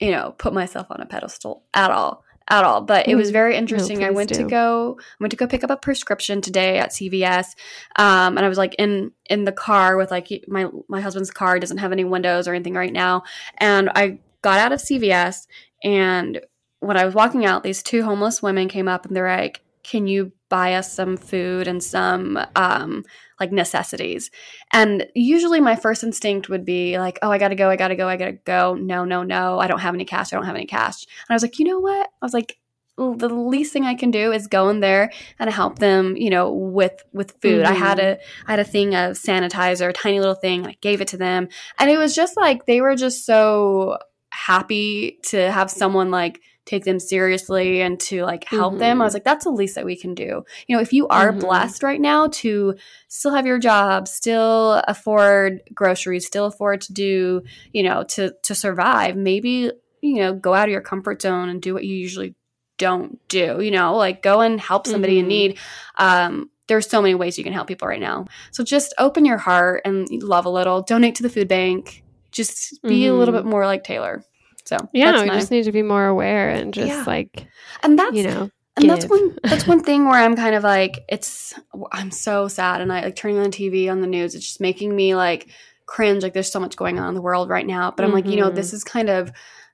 [0.00, 2.80] you know, put myself on a pedestal at all, at all.
[2.82, 3.32] But it was Mm.
[3.32, 4.02] very interesting.
[4.04, 4.98] I please went to go.
[4.98, 7.54] I went to go pick up a prescription today at CVS,
[7.96, 11.58] um, and I was like in in the car with like my my husband's car
[11.58, 13.22] doesn't have any windows or anything right now,
[13.58, 15.46] and I got out of CVS,
[15.84, 16.40] and
[16.80, 20.06] when I was walking out, these two homeless women came up and they're like, "Can
[20.06, 23.04] you buy us some food and some um,
[23.40, 24.30] like necessities?"
[24.72, 28.08] And usually my first instinct would be like, oh, I gotta go, I gotta go,
[28.08, 28.74] I gotta go.
[28.74, 31.04] No, no, no, I don't have any cash, I don't have any cash.
[31.04, 32.06] And I was like, you know what?
[32.06, 32.58] I was like,
[32.96, 36.52] the least thing I can do is go in there and help them, you know,
[36.52, 37.64] with with food.
[37.64, 38.20] I had mm-hmm.
[38.20, 41.08] a I had a thing of sanitizer, a tiny little thing, and I gave it
[41.08, 41.48] to them.
[41.78, 43.98] And it was just like they were just so
[44.30, 46.40] happy to have someone like
[46.70, 49.02] take them seriously and to like help them.
[49.02, 50.44] I was like, that's the least that we can do.
[50.68, 51.40] You know, if you are Mhm.
[51.40, 52.76] blessed right now to
[53.08, 57.42] still have your job, still afford groceries, still afford to do,
[57.72, 61.60] you know, to to survive, maybe, you know, go out of your comfort zone and
[61.60, 62.34] do what you usually
[62.78, 63.60] don't do.
[63.60, 65.28] You know, like go and help somebody in Mhm.
[65.28, 65.58] need.
[65.98, 68.26] Um there's so many ways you can help people right now.
[68.52, 70.82] So just open your heart and love a little.
[70.82, 72.04] Donate to the food bank.
[72.30, 73.38] Just be a little Mhm.
[73.38, 74.22] bit more like Taylor.
[74.64, 77.04] So Yeah, we my- just need to be more aware and just Yeah.
[77.06, 77.46] like,
[77.82, 81.00] and that's you know, and that's one that's one thing where I'm kind of like
[81.08, 81.52] it's
[81.92, 84.60] I'm so sad and I like turning on the TV on the news it's just
[84.60, 85.48] making me like
[85.86, 88.26] cringe like there's so much going on in the world right now but I'm like
[88.26, 88.54] you know Mhm.
[88.54, 89.32] this is kind of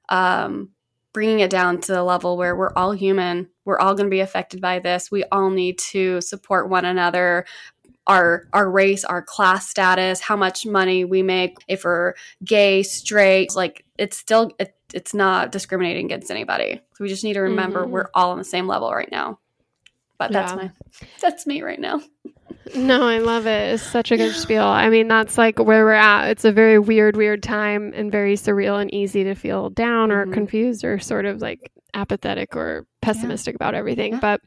[0.08, 0.70] um
[1.12, 4.20] bringing it down to the level where we're all human we're all going to be
[4.20, 7.44] affected by this we all need to support one another
[8.06, 12.14] our our race our class status how much money we make if we're
[12.44, 17.34] gay straight like it's still it, it's not discriminating against anybody so we just need
[17.34, 17.90] to remember Mhm.
[17.90, 19.38] we're all on the same level right now
[20.18, 20.56] but that's Yeah.
[20.56, 20.70] my
[21.20, 22.00] that's me right now
[22.74, 23.74] No, I love it.
[23.74, 24.64] It's such a good spiel.
[24.64, 26.28] I mean, that's like where we're at.
[26.30, 30.26] It's a very weird, weird time and very surreal and easy to feel down or
[30.26, 30.32] Mhm.
[30.32, 34.14] confused or sort of like apathetic or pessimistic about everything.
[34.14, 34.18] Yeah.
[34.20, 34.40] But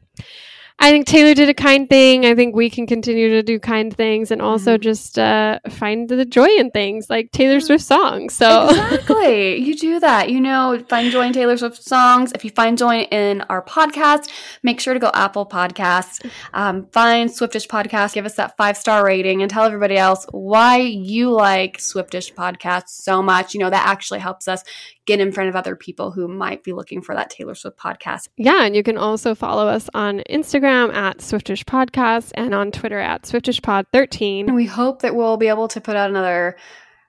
[0.82, 2.24] I think Taylor did a kind thing.
[2.24, 4.80] I think we can continue to do kind things and also Mhm.
[4.80, 8.34] just uh, find the joy in things like Taylor Swift songs.
[8.34, 8.68] So.
[8.70, 9.58] Exactly.
[9.70, 10.30] You do that.
[10.30, 12.32] You know find joy in taylor swift songs.
[12.34, 14.30] If you find joy in our podcast
[14.62, 16.24] make sure to go apple podcasts.
[16.54, 20.78] Um, find swiftish podcast give us that five star rating and tell everybody else why
[20.78, 23.52] you like swiftish Podcast so much.
[23.54, 24.62] You know that actually helps us
[25.06, 28.28] get in front of other people who might be looking for that taylor swift podcast.
[28.36, 32.98] Yeah, and you can also follow us on Instagram at Swiftish Podcast and on Twitter
[32.98, 34.46] at SwiftishPod13.
[34.46, 36.56] and we hope that we'll be able to put out another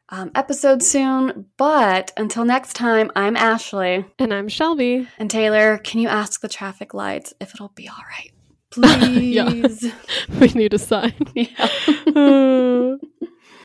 [0.10, 5.08] um, episode soon but until next time i'm ashley And I'm Shelby.
[5.20, 8.32] And Taylor, can you ask the traffic lights if it'll be all right?
[8.72, 9.92] Please.
[10.40, 11.14] We need a sign.
[11.36, 11.68] yeah.